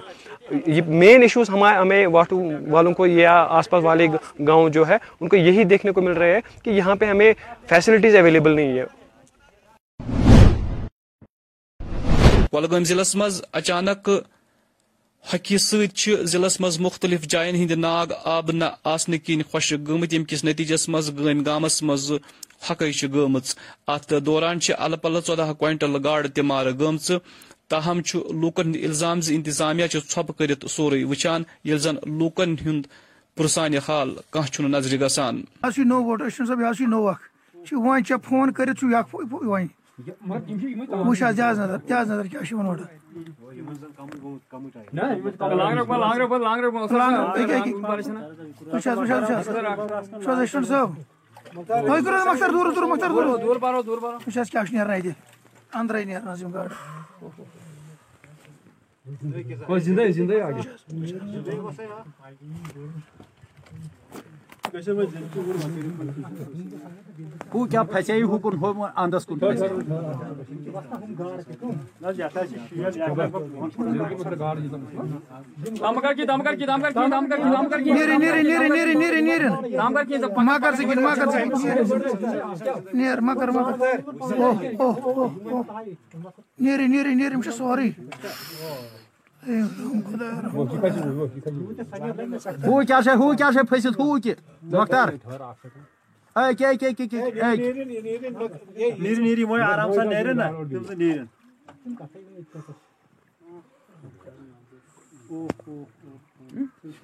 یہ 0.65 0.82
مین 0.88 1.22
ایشوز 1.22 1.50
ہمارے 1.50 1.77
ہمیں 1.77 2.06
واٹو 2.08 2.41
والوں 2.70 2.94
کو 2.94 3.08
یا 3.08 3.34
آس 3.50 3.70
پاس 3.70 3.84
والے 3.84 4.08
گاؤں 4.48 4.70
جو 4.70 4.88
ہے، 4.88 4.98
ان 5.20 5.27
کو 5.29 5.36
یہی 5.36 5.63
دیکھنے 5.63 5.91
کو 5.91 6.01
مل 6.01 6.12
رہا 6.12 6.36
ہے 6.36 6.39
کہ 6.63 6.70
یہاں 6.70 6.96
پہ 6.96 7.06
ہمیں 7.06 7.32
فیسلٹیز 7.70 8.15
اویلیبل 8.15 8.56
نہیں 8.56 8.77
ہے۔ 8.77 8.86
کۄلگٲمۍ 12.51 12.84
ضلع 12.84 13.03
مز 13.15 13.41
اچانک 13.51 14.10
ہکہِ 15.24 15.58
سۭتۍ 15.60 15.88
چھِ 16.00 16.16
ضِلعس 16.32 16.60
منٛز 16.62 16.80
مُختٔلِف 16.80 17.22
جاین 17.32 17.56
ہٕنٛدۍ 17.56 17.78
ناگ 17.78 18.08
آب 18.36 18.52
نہ 18.52 18.66
آسنہٕ 18.94 19.24
کِنۍ 19.26 19.44
خۄشِک 19.52 19.80
گٔمٕتۍ 19.88 20.12
ییٚمہِ 20.14 20.28
کِس 20.30 20.44
نٔتیٖجَس 20.44 20.88
منٛز 20.90 21.08
گٲمۍ 21.18 21.46
گامَس 21.46 21.82
منٛز 21.88 22.12
ہۄکھٕے 22.70 22.92
چھِ 22.98 23.08
گٔمٕژ 23.14 23.48
دوران 24.26 24.60
چھِ 24.64 24.74
اَلہٕ 24.84 25.00
چودہ 25.02 25.22
ژۄداہ 25.28 25.52
گاڑ 26.06 26.22
تار 26.28 26.30
تہِ 26.36 26.44
تاہم 27.70 28.02
چھُ 28.08 28.16
لوٗکن 28.42 28.68
ہُنٛد 28.68 28.84
اِلزام 28.86 29.22
زِ 29.22 29.34
اِنتظامیہ 29.36 29.88
چھُ 29.92 30.00
ژھۄپہٕ 30.12 30.36
کٔرِتھ 30.38 30.66
سورُے 30.76 31.04
زن 31.84 31.96
لوٗکن 32.20 32.56
ہُنٛد 32.66 32.84
پرسان 33.38 33.74
حال 33.88 34.10
کانٛہہ 34.32 34.52
چھُنہٕ 34.54 34.72
نظرِ 34.72 35.02
گژھان 35.02 35.36
ووٹر 35.92 36.30
صٲب 36.30 36.60
یہِ 36.62 36.70
حظ 36.70 36.78
چھُ 38.08 38.16
فون 38.30 38.52
کٔرِتھ 38.52 38.84
وٕچھ 39.98 41.24
حظ 41.24 41.39
حظ 41.39 41.60
نظر 41.60 41.77
دِ 41.77 41.92
حظ 41.92 42.12
نظر 42.12 42.25
کیٛاہ 42.27 42.44
چھِ 42.48 42.54
اورٕ 42.56 42.80
وٕچھ 48.74 48.88
حظ 48.88 48.98
وٕچھ 48.98 49.12
حظ 49.12 49.48
وٕچھ 49.48 50.30
حظ 50.30 50.39
ایسٹنٹ 50.39 50.68
صٲب 50.68 50.89
تُہۍ 51.54 52.01
کٔرِو 52.04 52.18
حظ 52.18 52.27
مختر 52.27 52.50
دوٗر 52.51 52.72
دوٗر 52.75 52.88
مختر 52.88 53.10
دوٗر۔ 53.10 53.27
وٕچھ 54.27 54.38
حظ 54.39 54.50
کیٛاہ 54.50 54.66
چھُ 54.66 54.74
نیران 54.74 54.92
اَتہِ 54.98 55.12
أنٛدرَے 55.75 56.04
نیران 56.06 56.27
حظ 56.27 56.42
یِم 56.42 56.51
گاڈٕ 56.54 56.72
ہو 67.54 67.66
کیا 67.72 67.84
پھسے 67.92 68.22
ہُکُن 68.22 68.56
ہُہ 68.62 68.88
اندس 69.04 69.26
کُن 69.26 69.40
پھسے 69.40 69.68
نیرِن 76.88 78.20
نیرِن 78.22 78.48
نیرِن 78.48 78.74
نیرِن 78.74 79.00
نیرِن 79.00 79.26
نیرِن 79.26 79.54
ما 80.46 80.58
کر 80.62 80.76
سکِن 80.78 81.02
ما 81.04 81.14
کر 81.16 81.32
سکِن 81.32 81.50
نیر 82.98 83.20
ما 83.28 83.34
کر 83.40 83.48
ما 83.56 83.62
کر۔ 83.64 84.00
اوہ 84.20 84.54
اوہ 84.80 84.94
اوہ 85.04 85.30
اوہ۔ 85.52 85.64
نیرِن 86.60 86.92
نیرِن 86.92 87.18
نیرِن 87.18 87.34
یِم 87.34 87.42
چھِ 87.42 87.52
سورُے 87.58 87.84
اے 87.84 87.92
خۄدایا 87.92 89.07
ہو 92.66 92.82
کیا 92.88 93.01
سے 93.01 93.12
ہو 93.20 93.34
کیا 93.38 93.51
سے 93.54 93.63
پھسِتھ 93.70 94.00
ہو 94.00 94.20
کہ 94.24 94.34
مختار 94.74 95.08
اے 96.36 96.54
کیا 96.56 96.74
کیا 96.74 96.89
کیا 96.98 97.06
کیا 97.06 97.54
نیری 97.54 97.84
نیری 99.16 99.44
وۄنۍ 99.44 99.63
آرام 99.63 99.94
سان 99.94 100.10
نیرن 100.10 100.38
نا 100.38 100.48
تِم 100.72 100.84
تہِ 100.84 100.96
نیرن 100.98 101.25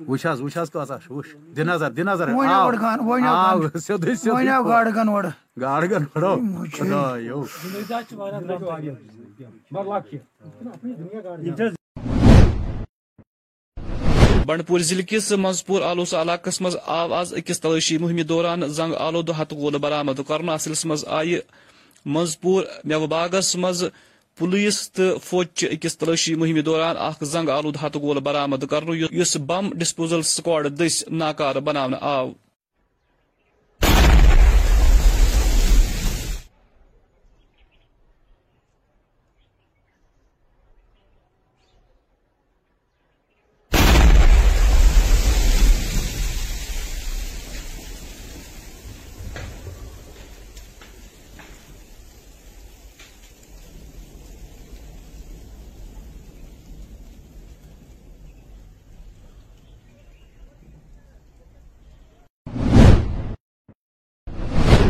وٕچھ 0.07 0.25
حظ 0.27 0.41
وٕچھ 0.41 0.57
حظ 0.57 0.69
چھِ 0.71 1.12
وٕچھ 1.12 1.35
دِ 1.55 1.63
نظر 1.67 1.89
دِ 1.91 2.00
نظر 2.03 2.29
وۄنۍ 2.29 2.53
آو 2.53 2.67
گۄڈٕ 2.69 2.81
گان 2.81 3.00
وۄنۍ 3.00 3.27
آو 3.27 3.35
آو 3.35 3.59
گان 3.62 3.79
سیوٚدُے 3.79 4.07
وۄنۍ 4.07 4.19
سیوٚدُے 4.23 4.50
آو 4.50 4.63
گاڈٕ 4.63 4.95
گن 4.95 5.07
اورٕ 5.09 5.31
گاڈٕ 5.62 5.89
گن 5.91 6.05
پھڑو 6.13 6.35
خدایو 6.77 7.43
بنڈپور 14.47 14.79
ضلع 14.79 15.01
کس 15.07 15.31
منظپور 15.31 15.81
آلوس 15.81 16.13
علاقس 16.13 16.59
مز 16.62 16.75
آو 16.85 17.13
آز 17.13 17.33
اکس 17.33 17.59
تلاشی 17.62 17.97
مہم 17.97 18.21
دوران 18.29 18.67
زنگ 18.67 18.93
آلود 19.00 19.29
ہت 19.39 19.51
گول 19.51 19.77
برامد 19.77 20.19
کرنا 20.27 20.53
اصلس 20.53 20.85
مز 20.85 21.05
آئی 21.07 21.38
منزپور 22.05 22.63
میوٕ 22.83 23.07
باغس 23.07 23.55
مز 23.55 23.83
پولیس 24.38 24.91
تو 24.91 25.03
فوجچہِ 25.23 25.71
اکس 25.73 25.97
تلاشی 25.97 26.35
مہم 26.35 26.59
دوران 26.65 26.95
اخ 27.00 27.23
زنگ 27.23 27.50
آلود 27.50 27.75
ہتہٕ 27.81 28.01
گول 28.01 28.19
برامد 28.19 28.63
کرنا 28.69 28.93
یُس 29.12 29.35
بم 29.47 29.69
ڈسپوزل 29.73 30.21
سکواڈ 30.21 30.67
دس 30.79 31.03
ناکار 31.12 31.55
بناونہٕ 31.55 32.01
آو۔ 32.01 32.31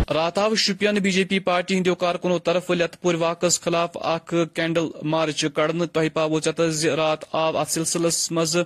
رات 0.09 0.37
آو 0.37 0.55
Shopian 0.55 0.95
B 1.03 1.11
J 1.11 1.23
P 1.23 1.37
party 1.39 1.77
ہندو 1.77 1.93
کارکنو 1.95 2.37
طرف 2.45 2.69
لت 2.71 2.99
پور 3.01 3.15
واقعس 3.19 3.59
خلاف 3.61 3.97
اخ 4.01 4.33
کینڈل 4.55 4.87
مارچ 5.03 5.43
کڑنہٕ 5.55 5.87
تۄہہِ 5.93 6.09
پاوو 6.13 6.39
ژےٚ 6.39 6.69
زِ 6.69 6.89
رات 6.97 7.23
آو 7.31 7.57
اتھ 7.57 7.71
سلسلس 7.71 8.31
منٛز 8.31 8.57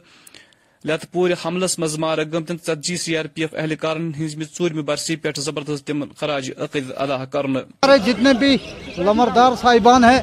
لت 0.86 1.06
پور 1.12 1.30
حملس 1.46 1.78
منٛز 1.80 1.98
مارٕ 2.00 2.26
گٔمتٮ۪ن 2.34 2.58
ژتجی 2.66 2.98
سی 2.98 3.18
آر 3.18 3.26
پی 3.34 3.42
ایف 3.42 3.54
اہلکارن 3.54 4.12
ہٕنٛزمہِ 4.18 4.46
ژوٗرمہِ 4.58 4.84
برسی 4.86 5.16
پٮ۪ٹھ 5.16 5.40
زبردست 5.40 5.88
تِمن 5.88 6.08
خراج 6.20 6.52
عقیدت 6.58 6.92
ادا 6.98 7.24
کرنہٕ۔ 7.26 7.98
جتنے 8.06 8.34
بھی 8.40 8.58
لمردار 8.98 9.56
صاحبان 9.62 10.04
ہیں، 10.04 10.20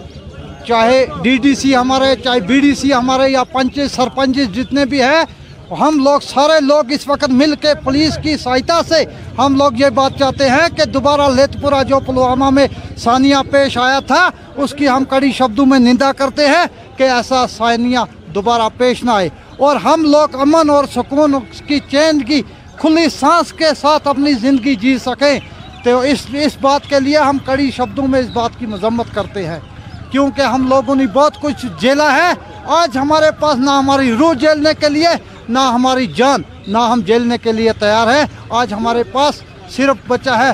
چاہے 0.66 1.04
ڈی 1.22 1.36
ڈی 1.42 1.54
سی 1.54 1.74
ہمارے، 1.76 2.14
چاہے 2.24 2.40
بی 2.40 2.60
ڈی 2.60 2.74
سی 2.74 2.92
ہمارے 2.92 3.30
یا 3.30 3.44
پنچ 3.54 3.78
سرپنچ 3.94 4.38
جتنے 4.54 4.84
بھی 4.90 5.02
ہیں 5.02 5.24
ہم 5.80 6.04
لوگ 6.04 6.20
سارے 6.20 6.60
لوگ 6.60 6.92
اس 6.92 7.08
وقت 7.08 7.28
مل 7.28 7.54
کے 7.60 7.68
پولیس 7.84 8.18
کی 8.22 8.36
سہایتا 8.36 8.80
سے 8.88 9.04
ہم 9.38 9.56
لوگ 9.56 9.70
یہ 9.78 9.86
بات 9.86 10.18
چاہتے 10.18 10.48
ہیں 10.48 10.76
کہ 10.76 10.84
دوبارہ 10.84 11.28
لیت 11.34 11.62
پورا 11.62 11.82
جو 11.82 11.98
پلوامہ 12.06 12.50
میں 12.50 12.66
ثانیہ 12.98 13.36
پیش 13.50 13.78
آیا 13.78 14.00
تھا، 14.00 14.30
اس 14.56 14.74
کی 14.78 14.88
ہم 14.88 15.04
کڑی 15.04 15.32
شبدوں 15.32 15.66
میں 15.66 15.78
نندا 15.78 16.12
کرتے 16.12 16.46
ہیں 16.46 16.64
کہ 16.98 17.02
ایسا 17.02 17.46
ثانیہ 17.46 17.98
دوبارہ 18.34 18.68
پیش 18.76 19.04
نہ 19.04 19.10
آئے۔ 19.10 19.28
اور 19.58 19.76
ہم 19.76 20.04
لوگ 20.04 20.40
امن 20.40 20.70
اور 20.70 20.84
سکون 20.94 21.34
کی 21.66 21.80
چین 21.90 22.22
کی 22.22 22.42
کھلی 22.76 23.08
سانس 23.20 23.52
کے 23.52 23.68
ساتھ 23.80 24.08
اپنی 24.08 24.32
زندگی 24.32 24.74
جی 24.74 24.98
سکیں۔ 24.98 25.38
تو 25.84 25.98
اس 26.00 26.26
اس 26.32 26.56
بات 26.60 26.88
کے 26.88 27.00
لیے 27.00 27.18
ہم 27.18 27.38
کڑی 27.44 27.70
شبدوں 27.70 28.06
میں 28.06 28.20
اس 28.20 28.30
بات 28.32 28.50
کی 28.58 28.66
مذمت 28.66 29.14
کرتے 29.14 29.46
ہیں۔ 29.46 29.60
کیونکہ 30.10 30.42
ہم 30.42 30.68
لوگوں 30.68 30.94
نے 30.94 31.06
بہت 31.06 31.40
کچھ 31.40 31.66
جیلا 31.80 32.12
ہے۔ 32.16 32.32
آج 32.66 32.98
ہمارے 32.98 33.26
پاس 33.40 33.56
نہ 33.56 33.70
ہماری 33.70 34.12
روح 34.12 34.32
جیلنے 34.32 34.70
کے 34.80 34.88
لیے 34.88 35.08
نہ 35.48 35.58
ہماری 35.58 36.06
جان، 36.06 36.42
نہ 36.66 36.78
ہم 36.78 37.00
جیلنے 37.00 37.38
کے 37.38 37.52
لیے 37.52 37.72
تیار 37.72 38.06
ہیں۔ 38.06 38.24
آج 38.50 38.72
ہمارے 38.72 39.02
پاس 39.02 39.34
صرف 39.70 39.96
بچا 40.08 40.38
ہے 40.38 40.52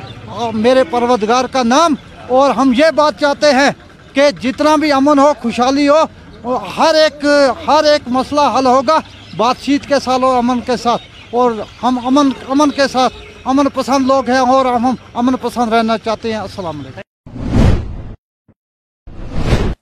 میرے 0.55 0.85
پروردگار 0.85 1.45
کا 1.45 1.63
نام۔ 1.63 1.95
اور 2.29 2.51
ہم 2.51 2.73
یہ 2.77 2.91
بات 2.95 3.21
چاہتے 3.21 3.47
ہیں 3.47 3.71
کہ 4.13 4.31
جتنا 4.41 4.77
بھی 4.77 4.93
امن 4.93 5.19
ہو، 5.19 5.33
خوشحالی 5.43 5.89
ہو، 5.89 6.57
ہر 6.77 6.95
ایک 6.95 7.25
ہر 7.67 7.85
ایک 7.85 8.03
مسئلہ 8.07 8.41
حل 8.59 8.67
ہوگا 8.67 8.99
بات 9.37 9.57
چیت 9.63 9.87
کے 9.87 9.95
ساتھ 10.05 10.25
اور 10.25 10.37
امن 10.37 10.61
کے 10.61 10.77
ساتھ۔ 10.77 11.03
اور 11.31 11.53
ہم 11.83 11.99
امن 12.07 12.31
امن 12.49 12.71
کے 12.71 12.89
ساتھ۔ 12.93 13.15
امن 13.45 13.69
پسند 13.75 14.07
لوگ 14.07 14.31
ہیں 14.31 14.39
اور 14.39 14.67
ہم 14.67 14.95
امن 15.15 15.35
پسند 15.43 15.73
رہنا 15.73 15.99
چاہتے 15.99 16.33
ہیں۔ 16.33 16.41
السلام 16.41 16.81
علیکم۔ 16.81 17.10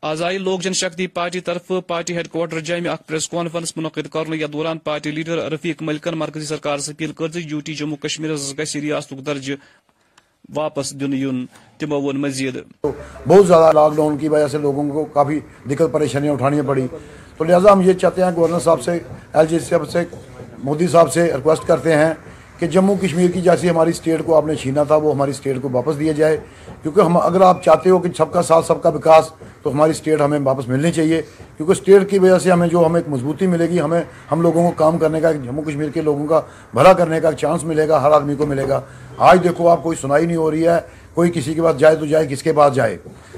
آز 0.03 0.21
آئی 0.23 0.39
لوک 0.39 0.61
جن 0.63 0.73
شکتی 0.73 1.07
پارٹی 1.07 1.41
طرف 1.41 1.71
پارٹی 1.87 2.17
ہیڈ 2.17 2.29
کوارٹر 2.29 2.61
جامع 2.61 2.91
اخ 2.91 2.99
پریس 3.07 3.29
کانفرنس 3.29 3.77
منعقد 3.77 4.09
کرنے 4.13 4.37
یا 4.37 4.47
دوران 4.53 4.79
پارٹی 4.79 5.11
لیڈر 5.11 5.39
رفیق 5.53 5.83
ملکن 5.83 6.19
مرکزی 6.19 6.47
سرکار 6.47 6.79
سے 6.79 6.93
اپیل 6.93 7.13
کر 7.13 7.37
یو 7.37 7.61
ٹی 7.61 7.75
جموں 7.75 7.97
کشمیر 7.97 8.35
گھس 8.35 8.77
ریاست 8.77 9.13
درجہ 9.27 9.55
واپس 10.57 10.93
دن 11.01 11.13
یون 11.13 11.45
تمو 11.79 12.01
وون 12.03 12.21
مزید۔ 12.21 12.57
بہت 12.85 13.47
زیادہ 13.47 13.73
لاک 13.75 13.97
ڈاؤن 13.97 14.17
کی 14.19 14.29
وجہ 14.29 14.49
سے 14.49 14.59
لوگوں 14.59 14.89
کو 14.91 15.05
کافی 15.05 15.41
دقت 15.71 15.93
پریشانیاں 15.93 16.33
اٹھانی 16.33 16.63
پڑی۔ 16.67 16.87
تو 17.37 17.45
لہٰذا 17.45 17.73
ہم 17.73 17.81
یہ 17.81 17.93
چاہتے 17.93 18.25
ہیں 18.25 18.31
گورنر 18.37 18.59
صاحب 18.59 18.83
سے، 18.83 18.99
ایل 19.33 19.47
جی 19.47 19.59
صاحب 19.59 19.91
سے، 19.91 20.05
مودی 20.65 20.89
صاحب 20.89 21.13
سے 21.13 21.27
ریکویسٹ 21.35 21.67
کرتے 21.67 21.97
ہیں۔ 21.97 22.13
کہ 22.59 22.67
جموں 22.67 22.97
کشمیر 23.03 23.31
کی 23.31 23.41
جیسی 23.41 23.71
ہماری 23.71 23.91
اسٹیٹ 23.91 24.21
کو 24.27 24.37
آپ 24.37 24.47
نے 24.47 24.55
چھینا 24.55 24.83
تھا، 24.83 24.97
وہ 24.97 25.15
ہماری 25.15 25.31
اسٹیٹ 25.31 25.57
کو 25.63 25.69
واپس 25.73 25.99
دیا 25.99 26.13
جائے۔ 26.13 26.37
کیونکہ 26.83 27.01
ہم 27.01 27.17
اگر 27.17 27.41
آپ 27.41 27.65
چاہتے 27.65 27.91
ہو 27.91 27.99
کہ 27.99 28.09
سب 28.17 28.33
کا 28.33 28.43
ساتھ، 28.43 28.67
سب 28.67 28.83
کا 28.83 28.89
وکاس، 28.89 29.31
تو 29.63 29.71
ہماری 29.71 29.91
اسٹیٹ 29.91 30.21
ہمیں 30.21 30.39
واپس 30.45 30.69
ملنی 30.69 30.93
چاہیے۔ 30.93 31.23
کیونکہ 31.57 31.73
اسٹیٹ 31.73 32.11
کی 32.11 32.19
وجہ 32.19 32.39
سے 32.39 32.51
ہمیں 32.51 32.69
جو، 32.69 32.87
ہمیں 32.87 33.01
ایک 33.01 33.13
مضبوطی 33.13 33.47
ملے 33.47 33.69
گی، 33.69 33.81
ہمیں 33.81 34.03
ہم 34.33 34.41
لوگوں 34.41 34.65
کو 34.65 34.71
کام 34.77 34.99
کرنے 34.99 35.21
کا، 35.21 35.33
جموں 35.33 35.63
کشمیر 35.63 35.89
کے 35.89 36.01
لوگوں 36.01 36.27
کا 36.27 36.41
بھلا 36.75 36.93
کرنے 36.93 37.21
کا 37.21 37.33
چانس 37.33 37.65
ملے 37.65 37.89
گا، 37.89 38.03
ہر 38.03 38.11
آدمی 38.11 38.35
کو 38.35 38.47
ملے 38.47 38.69
گا۔ 38.69 38.81
آج 39.19 39.45
دیکھو، 39.45 39.69
آپ 39.69 39.83
کوئی 39.83 39.97
سنائی 40.01 40.27
نہیں 40.27 40.37
ہو 40.37 40.51
رہی 40.51 40.69
ہے، 40.69 40.79
کوئی 41.15 41.31
کسی 41.35 41.55
کے 41.55 41.63
پاس 41.63 41.79
جائے 41.79 41.97
تو 41.97 42.07
جائے، 42.07 42.27
کس 42.27 42.43
کے 42.43 42.53
پاس 42.53 42.75
جائے؟ 42.75 42.97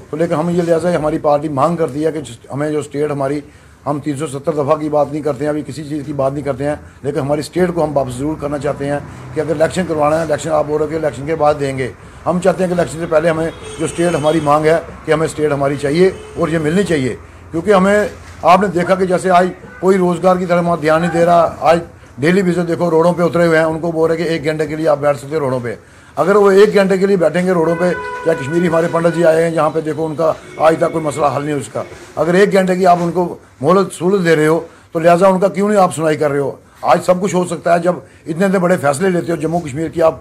تو 0.09 0.17
لیکن 0.17 0.33
ہم 0.33 0.49
یہ 0.49 0.61
لہٰذا 0.61 0.95
ہماری 0.95 1.17
پارٹی 1.17 1.49
مانگ 1.49 1.75
کرتی 1.75 2.05
ہے 2.05 2.11
کہ 2.11 2.19
ہمیں 2.53 2.71
جو 2.71 2.79
اسٹیٹ 2.79 3.11
ہماری 3.11 3.39
ہم 3.85 3.99
تین 3.99 4.17
سو 4.17 4.27
ستر 4.27 4.51
دفعہ 4.51 4.75
کی 4.75 4.89
بات 4.89 5.07
نہیں 5.11 5.21
کرتے 5.21 5.43
ہیں، 5.43 5.49
ابھی 5.49 5.61
کسی 5.67 5.83
چیز 5.83 6.01
کی 6.05 6.13
بات 6.13 6.33
نہیں 6.33 6.43
کرتے 6.43 6.63
ہیں، 6.63 6.75
لیکن 7.03 7.19
ہماری 7.19 7.39
اسٹیٹ 7.39 7.69
کو 7.75 7.83
ہم 7.83 7.97
واپس 7.97 8.13
ضرور 8.13 8.35
کرنا 8.41 8.57
چاہتے 8.57 8.87
ہیں 8.87 8.99
کہ 9.33 9.39
اگر 9.39 9.51
الیکشن 9.51 9.85
کروانا 9.87 10.17
ہے 10.17 10.21
الیکشن 10.21 10.51
آپ 10.51 10.65
بول 10.67 10.81
رہے 10.81 10.87
کہ 10.87 10.95
الیکشن 10.95 11.25
کے 11.25 11.35
بعد 11.35 11.53
دیں 11.59 11.77
گے۔ 11.77 11.91
ہم 12.25 12.39
چاہتے 12.43 12.63
ہیں 12.63 12.67
کہ 12.67 12.79
الیکشن 12.79 12.99
سے 12.99 13.05
پہلے 13.09 13.29
ہمیں 13.29 13.49
جو 13.79 13.85
اسٹیٹ 13.85 14.15
ہماری 14.15 14.39
مانگ 14.43 14.65
ہے 14.65 14.77
کہ 15.05 15.11
ہمیں 15.11 15.25
اسٹیٹ 15.25 15.51
ہماری 15.51 15.75
چاہیے 15.75 16.09
اور 16.35 16.47
یہ 16.47 16.57
ملنی 16.57 16.83
چاہیے۔ 16.83 17.15
کیونکہ 17.51 17.73
ہمیں، 17.73 18.07
آپ 18.41 18.61
نے 18.61 18.67
دیکھا 18.67 18.95
کہ 18.95 19.05
جیسے 19.05 19.29
آج 19.29 19.47
کوئی 19.79 19.97
روزگار 19.97 20.35
کی 20.35 20.45
طرف 20.45 20.65
وہاں 20.65 20.77
دھیان 20.77 21.01
نہیں 21.01 21.11
دے 21.11 21.25
رہا، 21.25 21.55
آج 21.59 21.79
ڈیلی 22.17 22.41
بیسس 22.41 22.67
دیکھو 22.67 22.89
روڈوں 22.91 23.13
پہ 23.13 23.23
اترے 23.23 23.47
ہوئے 23.47 23.57
ہیں، 23.57 23.65
ان 23.65 23.79
کو 23.79 23.91
بول 23.91 24.09
رہے 24.09 24.17
کہ 24.17 24.23
ایک 24.23 24.45
گھنٹے 24.45 24.67
کے 24.67 24.75
لیے 24.75 24.87
آپ 24.87 24.99
بیٹھ 24.99 25.17
سکتے 25.17 25.39
روڈوں 25.39 25.59
پہ۔ 25.63 25.75
اگر 26.15 26.35
وہ 26.35 26.51
ایک 26.51 26.73
گھنٹے 26.75 26.97
کے 26.97 27.05
لیے 27.05 27.17
بیٹھیں 27.17 27.45
گے 27.45 27.51
روڈوں 27.51 27.75
پہ، 27.79 27.91
یا 28.25 28.33
کشمیری 28.39 28.67
ہمارے 28.67 28.87
پنڈت 28.91 29.15
جی 29.15 29.25
آئے 29.25 29.43
ہیں 29.43 29.51
جہاں 29.51 29.69
پہ 29.69 29.81
دیکھو 29.81 30.05
ان 30.05 30.15
کا 30.15 30.31
آج 30.57 30.75
تک 30.77 30.91
کوئی 30.91 31.03
مسئلہ 31.05 31.25
حل 31.35 31.45
نہیں 31.45 31.55
اس 31.55 31.69
کا۔ 31.73 31.83
اگر 32.15 32.33
ایک 32.33 32.53
گھنٹے 32.53 32.75
کی 32.75 32.85
آپ 32.87 32.97
ان 33.01 33.11
کو 33.11 33.35
مہلت 33.61 33.93
سہولت 33.93 34.25
دے 34.25 34.35
رہے 34.35 34.47
ہو، 34.47 34.59
تو 34.91 34.99
لہٰذا 34.99 35.27
ان 35.27 35.39
کا 35.39 35.47
کیوں 35.47 35.69
نہیں 35.69 35.79
آپ 35.79 35.95
سنائی 35.95 36.17
کر 36.17 36.31
رہے 36.31 36.39
ہو؟ 36.39 36.51
آج 36.81 36.99
سب 37.05 37.21
کچھ 37.21 37.35
ہو 37.35 37.45
سکتا 37.45 37.73
ہے 37.73 37.79
جب 37.79 37.95
اتنے 38.25 38.45
اتنے 38.45 38.59
بڑے 38.59 38.77
فیصلے 38.81 39.09
لیتے 39.09 39.31
ہو، 39.31 39.37
جموں 39.37 39.59
کشمیر 39.61 39.87
کی 39.87 40.01
آپ 40.01 40.15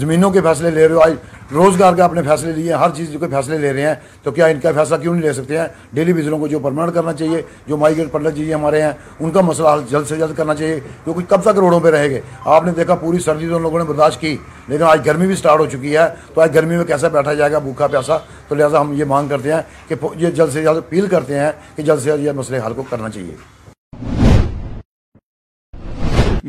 زمینوں 0.00 0.30
کے 0.30 0.40
فیصلے 0.40 0.70
لے 0.70 0.86
رہے 0.88 0.94
ہو، 0.94 1.00
آج 1.00 1.14
روزگار 1.52 1.94
کا 1.94 2.04
اپنے 2.04 2.22
فیصلے 2.22 2.52
لیے 2.52 2.72
ہر 2.72 2.90
چیز 2.96 3.08
کے 3.10 3.26
فیصلے 3.30 3.58
لے 3.58 3.72
رہے 3.72 3.86
ہیں، 3.86 3.94
تو 4.22 4.30
کیا 4.30 4.46
ان 4.46 4.60
کا 4.60 4.70
فیصلہ 4.74 4.96
کیوں 4.96 5.14
نہیں 5.14 5.22
لے 5.22 5.32
سکتے 5.32 5.58
ہیں؟ 5.58 5.66
ڈیلی 5.92 6.12
وزروں 6.12 6.38
کو 6.38 6.46
جو 6.48 6.58
پرماننٹ 6.58 6.94
کرنا 6.94 7.12
چاہیے، 7.12 7.42
جو 7.66 7.76
مائیگریٹ 7.76 8.12
پڑھنا 8.12 8.30
جی 8.30 8.40
چاہیے 8.40 8.54
ہمارے 8.54 8.82
ہیں، 8.82 8.92
ان 9.20 9.30
کا 9.30 9.40
مسئلہ 9.40 9.68
حل 9.68 9.80
جلد 9.90 10.08
سے 10.08 10.16
جلد 10.16 10.36
کرنا 10.36 10.54
چاہیے 10.54 10.78
کیونکہ 11.04 11.22
کب 11.28 11.42
تک 11.42 11.58
روڈوں 11.58 11.80
پہ 11.80 11.90
رہے 11.90 12.10
گے 12.10 12.20
آپ 12.44 12.64
نے 12.64 12.72
دیکھا 12.76 12.94
پوری 12.94 13.18
سردی 13.18 13.48
تو 13.48 13.56
ان 13.56 13.62
لوگوں 13.62 13.78
نے 13.78 13.84
برداشت 13.84 14.20
کی، 14.20 14.36
لیکن 14.68 14.84
آج 14.84 15.06
گرمی 15.06 15.26
بھی 15.26 15.36
سٹارٹ 15.36 15.60
ہو 15.60 15.66
چکی 15.66 15.96
ہے، 15.96 16.08
تو 16.34 16.40
آج 16.40 16.54
گرمی 16.54 16.76
میں 16.76 16.84
کیسا 16.84 17.08
بیٹھا 17.08 17.34
جائے 17.34 17.52
گا 17.52 17.58
بھوکا 17.58 17.86
پیاسا؟ 17.86 18.18
تو 18.48 18.54
لہٰذا 18.54 18.80
ہم 18.80 18.92
یہ 18.92 19.04
مانگ 19.04 19.28
کرتے 19.28 19.52
ہیں 19.52 19.60
کہ 19.88 19.94
یہ 20.16 20.30
جلد 20.30 20.52
سے 20.52 20.62
جلد 20.62 20.76
اپیل 20.76 21.06
کرتے 21.06 21.38
ہیں 21.38 21.50
کہ 21.76 21.82
جلد 21.82 22.00
سے 22.02 22.10
جلد 22.10 22.24
یہ 22.24 22.32
مسئلے 22.32 22.60
حل 22.66 22.72
کو 22.76 22.82
کرنا 22.90 23.08
چاہیے۔ 23.08 23.34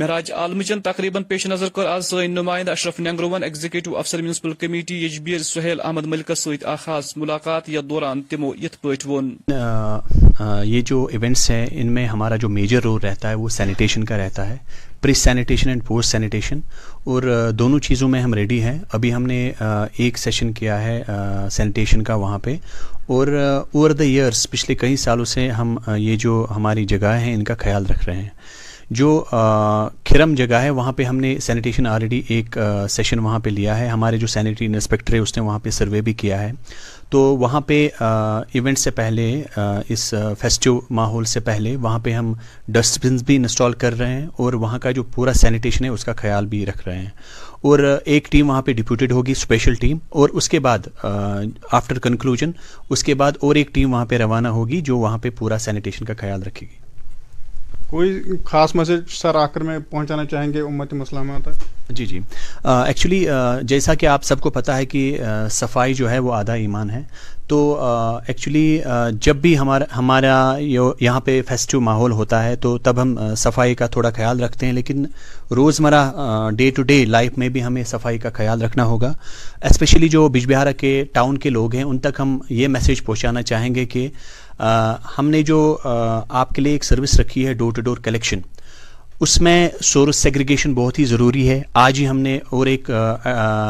مہراج 0.04 0.32
عالمچن 0.32 0.82
تقریباً 0.82 1.24
پیش 1.24 1.46
نظر 1.48 1.70
کر 1.70 1.86
آج 1.86 2.04
سن 2.04 2.32
نمائندہ 2.32 2.72
اشرف 2.72 3.00
نینگروون 3.00 3.44
ایگزیکٹو 3.44 3.98
افسر 3.98 4.22
میونسپل 4.22 4.54
کمیٹی 4.54 4.96
یجبیر 5.06 5.44
سہیل 5.44 5.82
احمد 5.82 6.06
ملکس 6.06 6.40
ست 6.40 6.66
خاص 6.80 7.16
ملاقات 7.18 7.70
یا 7.70 7.82
دوران 7.90 8.22
تمو 8.22 8.52
یت 8.56 8.82
پٹ 8.82 9.06
وون 9.06 9.30
یہ 10.64 10.82
جو 10.82 11.04
ایونٹس 11.12 11.50
ہیں، 11.52 11.66
ان 11.72 11.92
میں 11.94 12.06
ہمارا 12.08 12.36
جو 12.36 12.50
میجر 12.50 12.82
رول 12.84 13.00
رہتا 13.02 13.30
ہے، 13.30 13.34
وہ 13.34 13.50
سینیٹیشن 13.50 14.04
کا 14.04 14.18
رہتا 14.18 14.50
ہے 14.50 14.58
pre 15.02 15.14
sanitation 15.14 15.70
and 15.70 15.86
post 15.86 16.12
sanitation 16.12 16.60
اور 17.04 17.52
دونوں 17.54 17.80
چیزوں 17.80 18.10
میں 18.10 18.22
ہم 18.22 18.34
ریڈی 18.34 18.62
ہیں۔ 18.64 18.78
ابھی 18.94 19.14
ہم 19.14 19.26
نے 19.26 19.52
ایک 19.60 20.18
سیشن 20.18 20.52
کیا 20.54 20.82
ہے 20.84 21.02
سینیٹیشن 21.52 22.04
کا 22.04 22.16
وہاں 22.16 22.38
پہ۔ 22.40 22.56
اور 23.08 23.28
اوور 23.72 23.92
دا 23.92 24.04
ایئرس 24.04 24.50
پچھلے 24.50 24.76
کئی 24.76 24.96
سالوں 24.96 25.26
سے 25.26 25.50
ہم 25.50 25.78
یہ 25.98 26.16
جو 26.16 26.46
ہماری 26.56 26.86
جگہ 26.86 27.16
ہیں، 27.20 27.34
ان 27.34 27.44
کا 27.44 27.56
خیال 27.56 27.86
رکھ 27.86 28.06
رہے 28.06 28.22
ہیں۔ 28.22 28.30
جو 28.94 29.24
کھرم 30.06 30.34
جگہ 30.36 30.56
ہے، 30.56 30.70
وہاں 30.70 30.92
پہ 30.92 31.04
ہم 31.04 31.18
نے 31.18 31.38
سینیٹیشن 31.42 31.88
آلریڈی 31.88 32.22
ایک 32.28 32.58
سیشن 32.90 33.20
وہاں 33.20 33.40
پہ 33.40 33.50
لیا 33.50 33.78
ہے۔ 33.80 33.88
ہمارے 33.88 34.18
جو 34.18 34.28
سینیٹری 34.28 34.68
انسپیکٹر 34.68 35.14
ہے 35.14 35.20
اس 35.20 35.38
نے 35.38 35.44
وہاں 35.44 35.60
پہ 35.60 35.70
سروے 35.70 36.02
بھی 36.02 36.14
کیا 36.14 36.42
ہے۔ 36.42 36.52
تو 37.10 37.20
وہاں 37.38 37.62
پہ 37.62 37.88
ایونٹ 38.00 38.80
سے 38.80 38.92
پہلے 38.92 39.26
اس 39.90 40.14
فیسٹیو 40.40 40.80
ماحول 40.90 41.26
سے 41.26 41.40
پہلے 41.40 41.76
وہاں 41.76 42.00
پہ 42.04 42.14
ہم 42.14 42.34
ڈسٹ 42.68 43.06
بنس 43.06 43.24
بھی 43.24 43.36
انسٹال 43.36 43.74
کر 43.74 43.98
رہے 44.00 44.14
ہیں 44.14 44.28
اور 44.38 44.54
وہاں 44.54 44.80
کا 44.80 44.92
جو 44.92 45.04
پورا 45.16 45.34
سینیٹیشن 45.34 45.86
ہے، 45.86 45.90
اس 45.90 46.06
کا 46.06 46.14
خیال 46.14 46.46
بھی 46.46 46.66
رکھ 46.66 46.88
رہے 46.88 46.98
ہیں۔ 46.98 47.10
اور 47.62 47.80
ایک 48.06 48.28
ٹیم 48.32 48.50
وہاں 48.50 48.62
پہ 48.62 48.74
ڈپوٹیڈ 48.74 49.12
ہوگی 49.12 49.32
اسپیشل 49.32 49.76
ٹیم 49.76 49.98
اور 50.10 50.30
اس 50.30 50.50
کے 50.50 50.60
بعد 50.60 50.88
آفٹر 51.72 52.00
کنکلوژن 52.00 52.52
اس 52.90 53.04
کے 53.04 53.14
بعد 53.14 53.32
اور 53.42 53.56
ایک 53.56 53.74
ٹیم 53.74 53.94
وہاں 53.94 54.06
پہ 54.06 54.18
روانہ 54.18 54.48
ہوگی، 54.48 54.82
جو 54.82 54.98
وہاں 54.98 55.18
پہ 55.18 55.30
پورا 55.30 55.58
سینیٹیشن 55.58 56.06
کا 56.06 56.14
خیال 56.18 56.44
رکھے 56.44 56.68
گی۔ 56.68 56.82
کوئی 57.94 58.22
خاص 58.46 58.74
میسج 58.76 59.10
سر 59.10 59.36
آ 59.36 59.46
کر 59.46 59.62
میں 59.62 59.78
پہنچانا 59.90 60.26
چاہیں 60.26 60.54
گے 60.54 60.62
امت 60.62 60.94
مسلمہ 60.94 61.34
تک؟ 61.44 61.92
جی 61.92 62.06
جی۔ 62.06 62.20
ایکچولی 62.64 63.26
جیسا 63.62 63.94
کہ 63.94 64.06
آپ 64.06 64.24
سب 64.24 64.40
کو 64.40 64.50
پتہ 64.50 64.72
ہے 64.72 64.86
کہ 64.86 65.02
صفائی 65.52 65.94
جو 65.94 66.10
ہے 66.10 66.20
وہ 66.20 66.34
آدھا 66.34 66.54
ایمان 66.54 66.90
ہے۔ 66.90 67.02
تو 67.48 67.60
ایکچولی 68.28 68.80
جب 69.22 69.36
بھی 69.36 69.58
ہمارا 69.58 69.86
ہمارا 69.98 70.36
یہاں 70.60 71.20
پہ 71.20 71.42
فیسٹیو 71.48 71.82
ماحول 71.82 72.12
ہوتا 72.12 72.44
ہے 72.44 72.56
تو 72.56 72.78
تب 72.78 73.02
ہم 73.02 73.16
صفائی 73.38 73.76
کا 73.76 73.88
تھوڑا 73.88 74.10
خیال 74.10 74.40
رکھتے 74.44 74.66
ہیں۔ 74.66 74.74
لیکن 74.74 75.06
روزمرہ 75.52 76.04
ڈے 76.58 76.70
ٹو 76.76 76.82
ڈے 76.82 77.04
لائف 77.06 77.38
میں 77.38 77.50
بھی 77.50 77.64
ہمیں 77.64 77.84
صفائی 77.84 78.18
کا 78.18 78.30
خیال 78.34 78.62
رکھنا 78.62 78.86
ہوگا۔ 78.86 79.14
اسپیشلی 79.70 80.10
جو 80.10 80.28
بج 80.28 80.48
بہارا 80.52 80.72
کے 80.72 81.04
ٹاؤن 81.14 81.38
کے 81.38 81.50
لوگ 81.50 81.76
ہیں، 81.76 81.84
ان 81.84 82.00
تک 82.00 82.20
ہم 82.20 82.38
یہ 82.50 82.68
میسیج 82.68 83.04
پہنچانا 83.04 83.42
چاہیں 83.42 83.76
گے 83.76 83.86
کہ 83.86 84.08
ہم 85.18 85.30
نے 85.30 85.42
جو 85.44 85.78
آپ 85.82 86.50
کے 86.56 86.62
لیے 86.62 86.74
ایک 86.74 86.84
سروس 86.84 87.20
رکھی 87.20 87.46
ہے 87.48 87.54
ڈور 87.54 87.72
ٹو 87.74 87.82
ڈور 87.82 87.98
کلیکشن، 88.04 88.40
اس 89.20 89.40
میں 89.42 89.70
سورس 89.84 90.16
سیگریگیشن 90.18 90.74
بہت 90.74 91.00
ہی 91.00 91.06
ضروری 91.06 91.48
ہے۔ 91.50 91.62
آج 91.74 92.00
ہی 92.00 92.08
ہم 92.08 92.20
نے 92.20 92.38
اور 92.50 92.68
ایک 92.68 92.90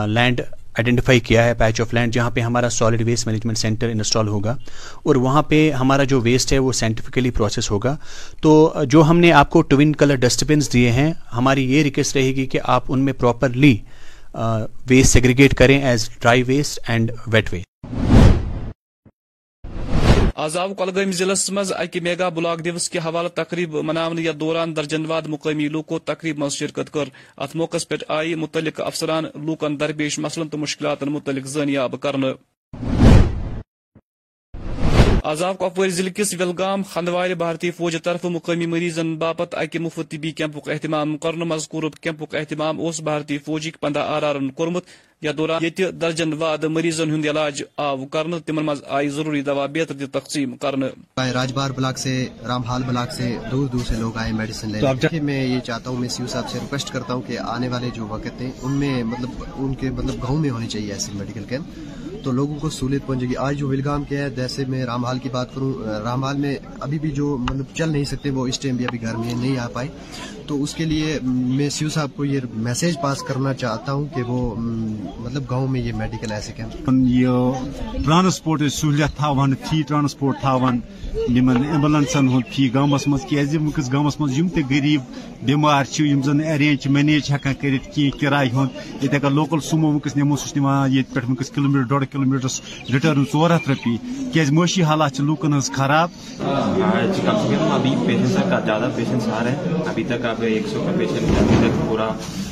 لینڈ 0.07 0.41
آئیڈینٹیفائی 0.75 1.19
کیا 1.19 1.43
ہے، 1.45 1.53
پیچ 1.53 1.81
آف 1.81 1.93
لینڈ، 1.93 2.13
جہاں 2.13 2.29
پہ 2.29 2.41
ہمارا 2.41 2.69
solid 2.69 3.01
waste 3.05 3.27
management 3.27 3.57
centre 3.57 3.89
install 3.89 4.27
ہوگا 4.27 4.55
اور 5.03 5.15
وہاں 5.15 5.41
پہ 5.49 5.69
ہمارا 5.71 6.03
جو 6.03 6.21
ویسٹ 6.21 6.53
ہے 6.53 6.59
وہ 6.59 6.71
سائنٹیفکلی 6.73 7.31
پروسیس 7.31 7.69
ہوگا۔ 7.71 7.95
تو 8.41 8.73
جو 8.89 9.03
ہم 9.03 9.19
نے 9.19 9.31
آپ 9.31 9.49
کو 9.49 9.61
ٹوین 9.63 9.93
کلر 9.95 10.15
ڈسٹ 10.17 10.43
بنس 10.47 10.71
دیے 10.73 10.91
ہیں، 10.91 11.11
ہماری 11.33 11.71
یہ 11.73 11.83
ریکویسٹ 11.83 12.15
رہے 12.15 12.31
گی 12.35 12.45
کہ 12.45 12.59
آپ 12.65 12.83
ان 12.87 12.99
میں 12.99 13.13
پراپرلی 13.13 13.77
ویسٹ 14.89 15.13
سیگریگیٹ 15.13 15.53
کریں 15.55 15.79
as 15.81 16.09
dry 16.11 16.43
waste 16.43 16.79
and 16.87 17.11
wet 17.27 17.53
waste. 17.53 17.72
آز 20.35 20.57
آو 20.57 20.73
کلگام 20.73 21.11
ضلع 21.11 21.33
مز 21.49 21.73
اکہ 21.77 21.99
میگا 21.99 22.29
بلاک 22.29 22.65
دوس 22.65 22.89
کے 22.89 22.99
حوالہ 22.99 23.27
تقریب 23.27 23.75
منانے 23.75 24.21
یا 24.21 24.31
دوران 24.39 24.75
درجن 24.75 25.05
واد 25.05 25.21
مقامی 25.27 25.67
لوکو 25.67 25.99
تقریب 25.99 26.37
مز 26.37 26.53
شرکت 26.53 26.93
کر. 26.93 27.03
ات 27.37 27.55
موقع 27.55 27.77
پہ 27.87 27.95
آئی 28.07 28.35
متعلق 28.35 28.81
افسران 28.81 29.23
لوکن 29.35 29.79
درپیش 29.79 30.19
مسلن 30.19 30.49
تو 30.49 30.57
مشکلات 30.57 31.03
متعلق 31.03 31.45
زنیاب 31.45 31.95
کرنے 32.01 32.27
آزاب 35.23 35.57
کپوار 35.59 35.89
ضلع 35.89 36.09
کس 36.09 36.33
ولگام 36.39 36.81
خندوار 36.83 37.29
بھارتی 37.29 37.71
فوج 37.71 37.95
طرف 38.03 38.25
مقامی 38.25 38.65
مریضن 38.65 39.15
باپت 39.15 39.55
اکہ 39.55 39.79
مفت 39.79 40.11
طبی 40.11 40.31
کیمپک 40.31 40.69
اہتمام 40.69 41.17
کرنے 41.17 41.43
مذکور 41.43 41.83
کیمپک 42.01 42.35
اہتمام 42.35 42.85
اس 42.85 43.01
بھارتی 43.01 43.37
فوجک 43.37 43.79
پندہ 43.79 43.99
آرارن 43.99 44.49
کورمت 44.51 44.83
یا 45.21 45.31
دوران 45.37 45.63
یہ 45.63 45.91
درجن 45.91 46.33
واد 46.33 46.63
مریضن 46.63 47.11
ہند 47.11 47.25
علاج 47.25 47.63
آو 47.77 48.05
کرنے 48.05 48.39
تمن 48.39 48.65
مز 48.65 48.81
آئی 48.89 49.09
ضروری 49.09 49.41
دوا 49.41 49.65
بہتر 49.65 50.19
تقسیم 50.19 50.57
کرنے 50.57 50.87
راجبار 51.33 51.69
بلاک 51.69 51.97
سے 51.97 52.27
رام 52.47 52.61
حال 52.61 52.83
بلاک 52.83 53.11
سے 53.11 53.37
دور 53.51 53.67
دور 53.67 53.85
سے 53.87 53.95
لوگ 53.95 54.17
آئے 54.17 54.31
میڈیسن 54.31 54.71
لینے۔ 54.71 55.19
میں 55.19 55.45
یہ 55.45 55.59
چاہتا 55.59 55.89
ہوں 55.89 55.97
میں 55.97 56.09
سی 56.09 56.23
صاحب 56.27 56.49
سے 56.49 56.59
ریکویسٹ 56.59 56.91
کرتا 56.91 57.13
ہوں 57.13 57.21
کہ 57.21 57.39
آنے 57.39 57.67
والے 57.67 57.89
جو 57.93 58.07
وقت 58.07 58.41
ہیں 58.41 58.51
ان 58.61 58.71
میں 58.71 59.03
مطلب 59.03 59.43
ان 59.55 59.73
کے 59.73 59.89
مطلب 59.89 60.23
گاؤں 60.23 60.37
میں 60.37 60.49
ہونے 60.49 60.67
چاہیے 60.67 60.93
ایسے 60.93 61.11
میڈیکل 61.13 61.43
کیمپ 61.43 61.65
تو 62.23 62.31
لوگوں 62.31 62.55
کو 62.55 62.69
سہولت 62.69 63.07
پہنچے 63.07 63.29
گی۔ 63.29 63.35
آج 63.37 63.57
جو 63.57 63.67
ولگام 63.67 64.03
کے 64.03 64.17
ہے 64.17 64.29
جیسے 64.29 64.65
میں 64.67 64.85
رام 64.85 65.05
حال 65.05 65.19
کی 65.19 65.29
بات 65.29 65.55
کروں 65.55 65.73
رام 66.03 66.23
حال 66.23 66.37
میں 66.37 66.55
ابھی 66.79 66.99
بھی 66.99 67.11
جو 67.11 67.37
مطلب 67.37 67.65
چل 67.73 67.91
نہیں 67.91 68.03
سکتے، 68.03 68.29
وہ 68.29 68.47
اس 68.47 68.59
ٹائم 68.59 68.75
بھی 68.75 68.85
ابھی 68.85 69.01
گھر 69.01 69.15
میں 69.15 69.33
نہیں 69.35 69.57
آ 69.57 69.67
پائے۔ 69.67 69.87
تو 70.47 70.63
اس 70.63 70.73
کے 70.73 70.85
لیے 70.85 71.19
میں 71.23 71.69
سیو 71.69 71.89
صاحب 71.89 72.09
کو 72.15 72.25
یہ 72.25 72.39
میسج 72.53 73.01
پاس 73.01 73.21
کرنا 73.21 73.53
چاہتا 73.53 73.93
ہوں 73.93 74.05
کہ 74.15 74.23
وہ 74.23 74.55
مطلب 75.19 75.43
گاؤں 75.49 75.67
میں 75.67 75.81
یہ 75.81 75.93
میڈیکل 75.93 76.31
ایسے 76.31 76.53
کیمپ۔ 76.55 76.89
یہ 77.07 77.27
ٹرانسپورٹ 78.05 78.61
سہولیت 78.71 79.17
تھاون 79.17 79.53
فی 79.69 79.81
ٹرانسپورٹ 79.87 80.39
تھاون۔ 80.41 80.79
نمن 81.29 81.65
ایمبولینسن 81.65 82.27
ہند 82.27 82.53
فی 82.53 82.73
گامس 82.73 83.07
مز 83.07 83.21
کیازِ 83.29 83.57
ونکس 83.57 83.93
گامس 83.93 84.19
مز 84.19 84.39
یم 84.39 84.47
تہ 84.47 84.59
غریب 84.69 85.01
بیمار 85.43 85.83
چھ، 85.83 86.01
یم 86.01 86.21
زن 86.21 86.43
ارینج، 86.43 86.87
مینیج 86.87 87.31
ہیکان 87.31 87.53
کرت 87.61 87.95
کی 87.95 88.09
کرایہ 88.09 88.49
ہند 88.49 89.03
یہ 89.03 89.09
اگر 89.11 89.31
لوکل 89.31 89.59
سومو 89.59 89.87
ونکس 89.87 90.17
نمو 90.17 90.35
سہ 90.35 90.57
نوان 90.57 90.93
یہ 90.93 91.01
پہ 91.13 91.19
ونکس 91.29 91.49
کلو 91.49 91.69
میٹر 91.69 92.12
ڈوڑ 92.13 92.99
کلو 93.01 93.23
ژور 93.31 93.49
ہتھ 93.49 93.69
رۄپیہِ 93.69 94.31
کیازِ 94.33 94.51
معاشی 94.53 94.83
حالات 94.83 95.19
لوکن 95.19 95.53
ہز 95.53 95.71
خراب 95.75 96.09
کم 96.37 97.13
سے 97.13 97.21
کم 97.25 97.71
ابھی 97.71 97.95
پیشنٹس 98.05 98.35
کا 98.49 98.59
زیادہ 98.65 98.89
پیشنٹس 98.95 99.27
آ 99.27 99.43
رہے 99.43 99.51
ہیں 99.51 99.83
ابھی 99.87 100.03
تک 100.03 100.25
اب 100.25 100.41
ایک 100.41 100.67
سو 100.73 100.83
کا 100.85 100.91
پیشنٹ 100.97 101.37
ابھی 101.41 101.57
تک 101.61 101.89
پورا 101.89 102.09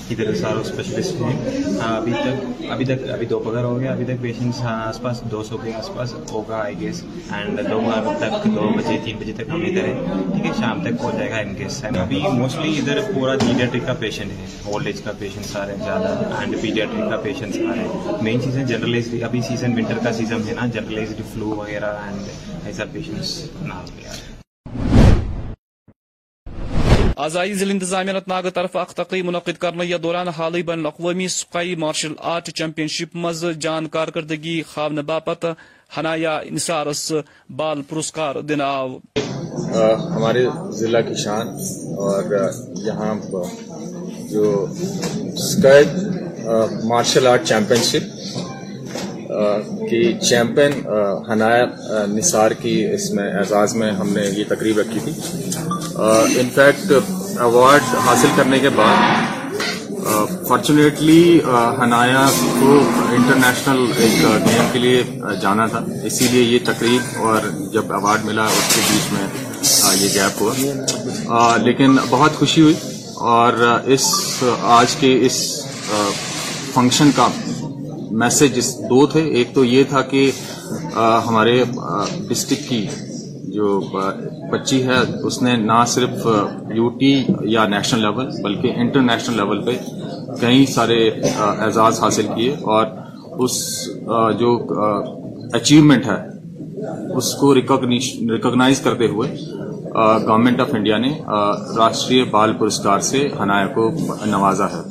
ادھر 0.09 0.33
سارا 0.35 0.59
اسپیشلسٹ 0.59 1.21
ہیں۔ 1.21 1.79
ہاں، 1.79 1.95
ابھی 1.97 2.11
تک 2.13 2.71
ابھی 2.71 2.85
تک، 2.85 3.09
ابھی 3.13 3.25
دوپہر 3.25 3.63
ہو 3.63 3.79
گیا۔ 3.79 3.91
ابھی 3.91 4.05
تک 4.05 4.21
پیشنٹس 4.21 4.61
آس 4.61 5.01
پاس، 5.01 5.21
دو 5.31 5.43
سو 5.43 5.57
کے 5.57 5.73
آس 5.73 5.89
پاس 5.95 6.13
ہوگا 6.31 6.57
آئی 6.57 6.79
گیس 6.79 7.01
اینڈ 7.31 7.59
دو 7.69 7.79
تک، 8.19 8.45
دو 8.55 8.67
بجے، 8.77 8.97
تین 9.03 9.17
بجے 9.17 9.33
تک 9.33 9.49
ہم 9.49 9.61
ادھر 9.61 9.85
ہیں۔ 9.85 9.99
ٹھیک 10.33 10.45
ہے، 10.45 10.51
شام 10.59 10.81
تک 10.83 11.03
ہو 11.03 11.11
جائے 11.17 11.29
گا 11.29 11.37
ان 11.37 11.53
کیس 11.55 11.83
ابھی 11.97 12.21
موسٹلی 12.33 12.77
ادھر 12.77 12.99
پورا 13.15 13.35
پیڈیاٹرک 13.37 13.85
کا 13.85 13.93
پیشنٹ 13.99 14.31
ہے۔ 14.31 14.45
اولڈ 14.65 14.87
ایج 14.87 15.01
کا 15.01 15.11
پیشنٹس 15.19 15.55
آ 15.55 15.65
رہے 15.65 15.75
ہیں 15.75 15.83
زیادہ 15.83 16.35
اینڈ 16.39 16.61
پیڈیاٹرک 16.61 17.09
کا 17.09 17.17
پیشنٹس 17.23 17.57
آ 17.57 17.75
رہے 17.75 17.83
ہیں 17.83 18.21
مین 18.21 18.41
چیزیں 18.41 18.63
جنرلائزڈ 18.65 19.23
ابھی 19.23 19.41
سیزن 19.47 19.73
ونٹر 19.73 20.03
کا 20.03 20.13
سیزن 20.13 20.47
ہے 20.47 20.53
نا۔ 20.53 20.67
جنرلائزڈ 20.73 21.21
فلو 21.33 21.49
وغیرہ 21.57 21.93
اینڈ 22.05 22.65
ایسا 22.65 22.83
پیشنٹس 22.91 23.39
نہ 23.61 23.73
ہو۔ 23.73 23.85
گیا 23.97 24.30
آز 27.23 27.35
آئی 27.37 27.53
ضلع 27.53 27.71
انتظامیہ 27.71 28.13
انت 28.13 28.27
ناگ 28.27 28.43
طرف 28.53 28.75
اخ 28.77 28.93
تقریب 28.95 29.25
منعقد 29.25 29.57
کرنے 29.61 29.85
یا 29.85 29.97
دوران 30.03 30.27
حالی 30.27 30.61
بین 30.63 30.79
الاقوامی 30.79 31.27
سکائی 31.27 31.75
مارشل 31.75 32.13
آرٹ 32.31 32.49
چیمپئن 32.57 32.87
شپ 32.87 33.15
مز 33.23 33.43
جان 33.61 33.87
کارکردگی 33.87 34.61
خاون 34.67 34.99
باپت 35.05 35.45
ہنایا 35.97 36.39
نثارس 36.51 37.11
بال 37.57 37.81
پرسکار 37.89 38.35
دن 38.49 38.61
آو 38.61 38.97
ہمارے 40.15 40.45
ضلع 40.79 41.01
کی 41.07 41.15
شان 41.23 41.47
اور 42.05 42.33
یہاں 42.85 43.13
جو 44.31 44.65
سکائی 45.39 45.85
مارشل 46.83 47.27
آرٹ 47.27 47.45
چیمپئن 47.47 47.83
شپ 47.83 48.05
کی 49.89 50.03
چیمپئن 50.19 50.71
ہنایا 51.27 51.65
نثار 52.07 52.51
کی 52.61 52.73
اس 52.93 53.09
میں، 53.11 53.27
اعزاز 53.33 53.75
میں 53.75 53.91
ہم 53.91 54.09
نے 54.13 54.25
یہ 54.37 54.43
تقریب 54.49 54.79
رکھی 54.79 54.99
تھی۔ 55.03 55.11
Uh, 56.01 56.23
انفیکٹ 56.41 56.91
ایوارڈ 56.91 57.81
uh, 57.83 57.99
حاصل 58.05 58.29
کرنے 58.35 58.59
کے 58.59 58.69
بعد 58.75 58.97
uh, 60.03 60.25
فارچونیٹلی 60.47 61.39
حنایا 61.81 62.25
کو 62.59 62.77
انٹرنیشنل 63.15 63.85
ایک 63.97 64.13
گیم 64.45 64.71
کے 64.73 64.79
لیے 64.79 65.03
جانا 65.41 65.65
تھا. 65.73 65.79
اسی 66.05 66.27
لیے 66.31 66.41
یہ 66.43 66.59
تقریب 66.65 67.21
اور 67.25 67.49
جب 67.73 67.93
ایوارڈ 67.93 68.25
ملا، 68.25 68.45
اس 68.45 68.73
کے 68.75 68.81
بیچ 68.87 69.11
میں 69.13 69.27
یہ 69.99 70.07
گیپ 70.13 70.41
ہوا. 70.41 71.57
لیکن 71.65 71.95
بہت 72.09 72.35
خوشی 72.39 72.61
ہوئی 72.61 72.75
اور 73.33 73.53
اس 73.95 74.07
آج 74.79 74.95
کے 74.99 75.17
اس 75.25 75.39
فنکشن 76.73 77.11
کا 77.15 77.27
میسج 78.23 78.59
دو 78.89 79.05
تھے. 79.13 79.23
ایک 79.23 79.53
تو 79.55 79.65
یہ 79.65 79.83
تھا 79.89 80.01
کہ 80.11 80.29
ہمارے 81.27 81.63
ڈسٹرکٹ 82.27 82.69
کی 82.69 82.85
جو 83.53 83.79
بچی 84.51 84.81
ہے، 84.87 84.99
اس 85.27 85.41
نے 85.41 85.55
نہ 85.57 85.83
صرف 85.87 86.27
یو 86.75 86.89
ٹی 86.99 87.13
یا 87.53 87.65
نیشنل 87.67 88.01
لیول 88.01 88.29
بلکہ 88.43 88.73
انٹرنیشنل 88.81 89.35
لیول 89.37 89.61
پہ 89.65 89.77
کئی 90.41 90.65
سارے 90.65 90.99
اعزاز 91.39 92.01
حاصل 92.03 92.27
کیے 92.35 92.51
اور 92.65 92.85
اس 93.43 93.53
جو 94.39 94.51
اچیومنٹ 95.53 96.05
ہے، 96.05 96.19
اس 97.17 97.33
کو 97.35 97.53
ریکگنائز 97.55 98.81
کرتے 98.81 99.07
ہوئے 99.07 99.29
گورنمنٹ 100.27 100.59
آف 100.61 100.73
انڈیا 100.73 100.97
نے 100.97 101.11
راشٹریہ 101.77 102.23
بال 102.31 102.53
پرسکار 102.59 102.99
سے 103.09 103.27
حنایا 103.41 103.67
کو 103.75 103.89
نوازا 104.25 104.67
ہے۔ 104.71 104.81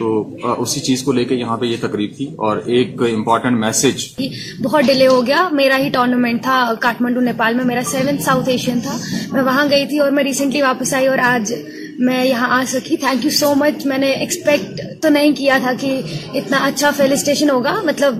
تو 0.00 0.36
اسی 0.58 0.80
چیز 0.80 1.02
کو 1.02 1.12
لے 1.12 1.24
کے 1.24 1.34
یہاں 1.34 1.56
پہ 1.56 1.66
یہ 1.66 1.76
تقریب 1.80 2.10
تھی 2.16 2.26
اور 2.26 2.56
ایک 2.56 3.02
امپورٹنٹ 3.02 3.58
میسج 3.58 3.98
جی، 4.18 4.28
بہت 4.62 4.84
ڈیلے 4.84 5.06
ہو 5.06 5.26
گیا۔ 5.26 5.48
میرا 5.52 5.78
ہی 5.78 5.90
ٹورنامنٹ 5.90 6.42
تھا 6.42 6.72
کاٹمنڈو 6.80 7.20
نیپال 7.20 7.54
میں۔ 7.54 7.64
میرا 7.64 7.82
سیون 7.86 8.18
ساؤتھ 8.18 8.48
ایشین 8.48 8.80
تھا۔ 8.80 8.96
میں 9.32 9.42
وہاں 9.42 9.66
گئی 9.70 9.86
تھی 9.86 9.98
اور 9.98 10.10
میں 10.10 10.24
ریسنٹلی 10.24 10.62
واپس 10.62 10.94
آئی 10.94 11.06
اور 11.06 11.18
آج 11.18 11.54
میں 11.98 12.24
یہاں 12.24 12.48
آ 12.60 12.64
سکی۔ 12.66 12.96
تھینک 12.96 13.24
یو 13.24 13.30
سو 13.30 13.54
مچ 13.54 13.86
میں 13.86 13.98
نے 13.98 14.10
ایکسپیکٹ 14.10 14.80
تو 15.02 15.08
نہیں 15.08 15.32
کیا 15.32 15.58
تھا 15.60 15.72
کہ 15.80 16.00
اتنا 16.34 16.56
اچھا 16.56 16.90
فیل 16.90 17.12
اسٹیشن 17.12 17.50
ہوگا۔ 17.50 17.74
مطلب 17.84 18.14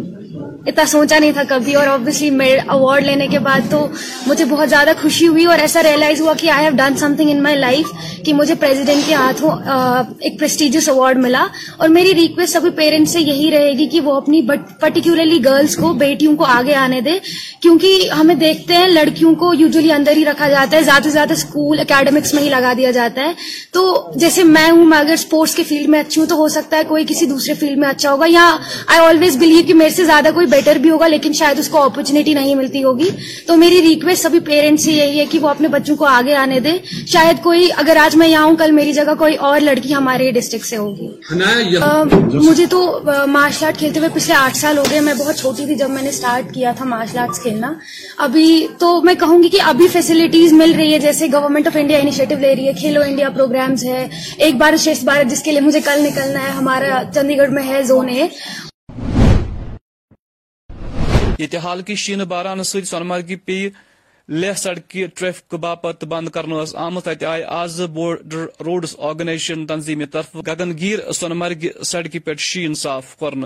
اتنا 0.67 0.85
سوچا 0.87 1.19
نہیں 1.19 1.33
تھا 1.33 1.43
کبھی 1.49 1.75
اور 1.75 1.87
آبویسلی 1.87 2.29
اوارڈ 2.69 3.05
لینے 3.05 3.27
کے 3.27 3.39
بعد 3.39 3.71
تو 3.71 3.87
مجھے 4.27 4.45
بہت 4.45 4.69
زیادہ 4.69 4.93
خوشی 5.03 5.27
ہوئی 5.29 5.45
اور 5.45 5.59
ایسا 5.59 5.83
ریئلائز 5.83 6.21
ہوا 6.21 6.33
کہ 6.39 6.51
I 6.51 6.65
have 6.65 6.77
done 6.77 6.97
something 7.17 7.31
in 7.31 7.43
my 7.43 7.57
life 7.57 7.93
کہ 8.25 8.35
مجھے 8.35 8.55
پریزیڈنٹ 8.61 9.07
کے 9.07 9.15
ہاتھوں 9.15 9.51
ایک 10.21 10.39
پرسٹیجیس 10.41 10.89
اوارڈ 10.89 11.19
ملا 11.19 11.47
اور 11.77 11.89
میری 11.89 12.15
ریکویسٹ 12.15 12.53
سبھی 12.53 12.71
پیرنٹس 12.77 13.13
سے 13.13 13.21
یہی 13.21 13.51
رہے 13.51 13.73
گی 13.79 13.87
کہ 13.89 14.01
وہ 14.01 14.15
اپنی 14.17 14.43
پرٹیکولرلی 14.81 15.45
گرلس 15.45 15.77
کو، 15.77 15.93
بیٹیوں 15.95 16.37
کو 16.37 16.45
آگے 16.45 16.75
آنے 16.75 17.01
دے، 17.01 17.19
کیونکہ 17.63 18.11
ہمیں 18.19 18.35
دیکھتے 18.35 18.75
ہیں 18.75 18.89
لڑکیوں 18.89 19.35
کو 19.35 19.53
یوزلی 19.55 19.93
اندر 19.93 20.17
ہی 20.17 20.25
رکھا 20.25 20.49
جاتا 20.49 20.77
ہے، 20.77 20.83
زیادہ 20.83 21.03
سے 21.03 21.11
زیادہ 21.11 21.33
اسکول 21.33 21.81
اکیڈمکس 21.81 22.35
میں 22.35 22.43
ہی 22.43 22.49
لگا 22.49 22.73
دیا 22.77 22.91
جاتا 22.91 23.23
ہے۔ 23.23 23.33
تو 23.73 24.13
جیسے 24.17 24.45
میں 24.45 24.71
ہوں، 24.71 24.85
میں 24.85 24.99
اگر 24.99 25.13
اسپورٹس 25.13 25.55
کے 25.55 25.63
فیلڈ 25.69 25.89
میں 25.89 26.01
اچھی 26.01 26.21
ہوں 26.21 26.29
تو 26.29 26.37
ہو 26.37 26.49
سکتا 26.49 26.77
ہے 26.77 26.83
کوئی 26.89 27.05
کسی 27.09 27.27
دوسرے 27.27 27.55
فیلڈ 27.61 27.79
میں 27.79 27.89
اچھا 27.89 28.13
ہوگا 28.13 28.27
یا 28.29 28.47
آئی 28.87 29.01
آلویز 29.01 29.37
بلیو 29.37 29.67
کہ 29.67 29.75
میرے 29.75 29.91
سے 29.91 30.05
زیادہ 30.05 30.29
کوئی 30.35 30.47
بیٹر 30.51 30.77
بھی 30.77 30.91
ہوگا 30.91 31.07
لیکن 31.09 31.33
شاید 31.33 31.59
اس 31.59 31.69
کو 31.69 31.83
اپرچونیٹی 31.83 32.35
نہیں 32.35 32.55
ملتی 32.55 32.85
ہوگی۔ 32.85 33.09
تو 33.47 33.57
میری 33.57 33.81
ریکویسٹ 33.83 34.23
سبھی 34.23 34.41
پیرنٹس 34.41 34.85
سے 34.85 34.93
یہی 34.93 35.19
ہے 35.21 35.27
کہ 35.27 35.39
وہ 35.39 35.49
اپنے 35.49 35.69
بچوں 35.69 35.97
کو 35.97 36.05
آگے 36.05 36.35
آنے 36.35 36.61
دیں۔ 36.61 36.77
شاید 37.07 37.43
کوئی 37.43 37.69
اگر 37.77 37.97
آج 37.97 38.17
میں 38.17 38.29
یہاں 38.29 38.45
ہوں 38.45 38.57
کل 38.57 38.71
میری 38.73 38.93
جگہ 38.93 39.15
کوئی 39.19 39.35
اور 39.37 39.61
لڑکی 39.61 39.95
ہمارے 39.95 40.31
ڈسٹرکٹ 40.31 40.67
سے 40.67 40.77
ہوگی۔ 40.77 41.09
ہاں، 41.81 42.05
مجھے 42.33 42.67
تو 42.67 43.01
مارشل 43.27 43.65
آرٹ 43.67 43.79
کھیلتے 43.79 43.99
ہوئے 44.01 44.11
پچھلے 44.15 44.35
آٹھ 44.35 44.57
سال 44.57 44.79
ہو 44.79 44.85
گئے۔ 44.91 45.01
میں 45.01 45.15
بہت 45.15 45.37
چھوٹی 45.37 45.67
تھی 45.67 45.75
جب 45.75 45.91
میں 45.91 46.03
نے 46.03 46.09
اسٹارٹ 46.09 46.55
کیا 46.55 46.73
تھا 46.77 46.85
مارشل 46.85 47.19
آرٹس 47.19 47.41
کھیلنا۔ 47.43 47.73
ابھی 48.17 48.67
تو 48.79 49.01
میں 49.03 49.15
کہوں 49.15 49.43
گی 49.43 49.49
کہ 49.49 49.61
ابھی 49.63 49.89
فیسلٹیز 49.89 50.53
مل 50.53 50.73
رہی 50.77 50.93
ہے 50.93 50.99
جیسے 50.99 51.27
گورنمنٹ 51.33 51.67
آف 51.67 51.77
انڈیا 51.77 51.99
انیشیٹو 51.99 52.35
لے 52.41 52.55
رہی 52.57 52.67
ہے۔ 52.67 52.73
کھیلو 52.81 53.01
انڈیا 53.01 53.29
پروگرامز 53.29 53.85
ہے۔ 53.85 54.07
ایک 54.37 54.55
بار 54.55 54.77
شیش 54.77 55.05
بھارت 55.05 55.31
جس 55.31 55.43
کے 55.43 55.53
لیے 55.53 55.61
مجھے 55.61 55.81
کل 55.81 56.03
نکلنا 56.03 56.43
ہے 56.45 56.51
ہمارا 56.51 57.03
چنڈی 57.15 57.39
گڑھ 57.39 57.51
میں 57.51 57.67
ہے 57.69 57.83
زون 57.83 58.09
ہے۔ 58.09 58.29
یہ 61.41 61.59
حالکہ 61.59 61.95
شین 61.95 62.21
باران 62.25 62.63
ست 62.65 62.95
مرگی 63.03 63.37
پی 63.37 63.69
لہ 64.29 64.53
سڑکہ 64.57 65.07
ٹریفک 65.15 65.55
باپت 65.55 66.05
بند 66.05 66.29
کرنس 66.29 66.75
آمت 66.79 67.09
ات 67.09 67.23
آئی 67.25 67.43
آز 67.53 67.81
بورڈر 67.93 68.45
روڈس 68.61 68.95
آرگنائزیشن 68.99 69.67
تنظیم 69.67 70.05
طرف 70.13 70.37
گگن 70.49 70.77
گیر 70.79 71.01
سونمرگہ 71.13 71.83
سڑکہ 71.83 72.19
پہ 72.19 72.35
شین 72.41 72.75
صاف 72.75 73.17
کورن 73.17 73.45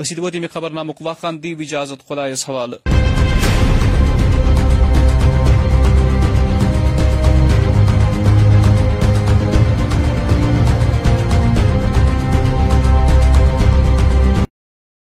أسد 0.00 0.18
وت 0.18 0.46
خبر 0.46 0.72
نامک 0.72 1.02
واقع 1.02 1.30
دی 1.42 1.56
اجازت 1.60 2.08
خدایس 2.08 2.48
حوالہ 2.48 2.89